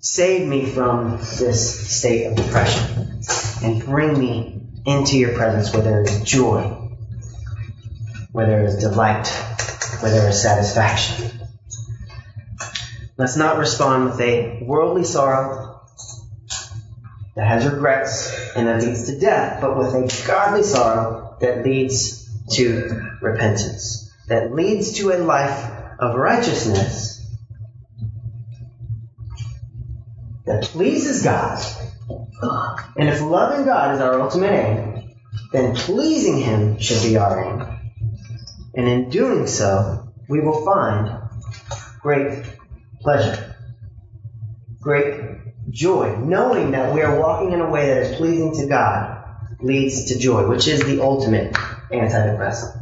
Save 0.00 0.46
me 0.46 0.66
from 0.66 1.18
this 1.18 1.90
state 1.90 2.26
of 2.26 2.36
depression. 2.36 3.20
And 3.62 3.84
bring 3.84 4.18
me 4.18 4.58
into 4.88 5.18
your 5.18 5.34
presence 5.34 5.72
where 5.72 5.82
there 5.82 6.02
is 6.02 6.22
joy, 6.22 6.62
where 8.32 8.46
there 8.46 8.64
is 8.64 8.78
delight, 8.78 9.28
where 10.00 10.10
there 10.10 10.28
is 10.28 10.42
satisfaction. 10.42 11.30
Let's 13.18 13.36
not 13.36 13.58
respond 13.58 14.06
with 14.06 14.20
a 14.20 14.62
worldly 14.62 15.04
sorrow 15.04 15.82
that 17.34 17.46
has 17.46 17.66
regrets 17.66 18.32
and 18.56 18.66
that 18.66 18.82
leads 18.82 19.06
to 19.06 19.18
death, 19.18 19.60
but 19.60 19.76
with 19.76 19.94
a 19.94 20.26
godly 20.26 20.62
sorrow 20.62 21.36
that 21.40 21.64
leads 21.64 22.26
to 22.54 23.10
repentance, 23.20 24.10
that 24.28 24.54
leads 24.54 24.98
to 24.98 25.10
a 25.10 25.18
life 25.18 25.70
of 25.98 26.14
righteousness 26.14 27.18
that 30.46 30.64
pleases 30.64 31.22
God. 31.22 31.62
And 32.40 33.08
if 33.08 33.20
loving 33.20 33.64
God 33.64 33.94
is 33.94 34.00
our 34.00 34.20
ultimate 34.20 34.52
aim, 34.52 35.16
then 35.52 35.74
pleasing 35.74 36.38
Him 36.38 36.78
should 36.80 37.02
be 37.02 37.16
our 37.16 37.44
aim. 37.44 37.66
And 38.74 38.88
in 38.88 39.10
doing 39.10 39.46
so, 39.46 40.12
we 40.28 40.40
will 40.40 40.64
find 40.64 41.20
great 42.00 42.44
pleasure, 43.00 43.56
great 44.80 45.70
joy, 45.70 46.16
knowing 46.16 46.72
that 46.72 46.94
we 46.94 47.02
are 47.02 47.18
walking 47.18 47.52
in 47.52 47.60
a 47.60 47.70
way 47.70 47.88
that 47.88 48.02
is 48.02 48.16
pleasing 48.16 48.54
to 48.56 48.66
God 48.66 49.24
leads 49.60 50.06
to 50.06 50.18
joy, 50.18 50.46
which 50.48 50.68
is 50.68 50.80
the 50.84 51.00
ultimate 51.00 51.52
antidepressant. 51.90 52.77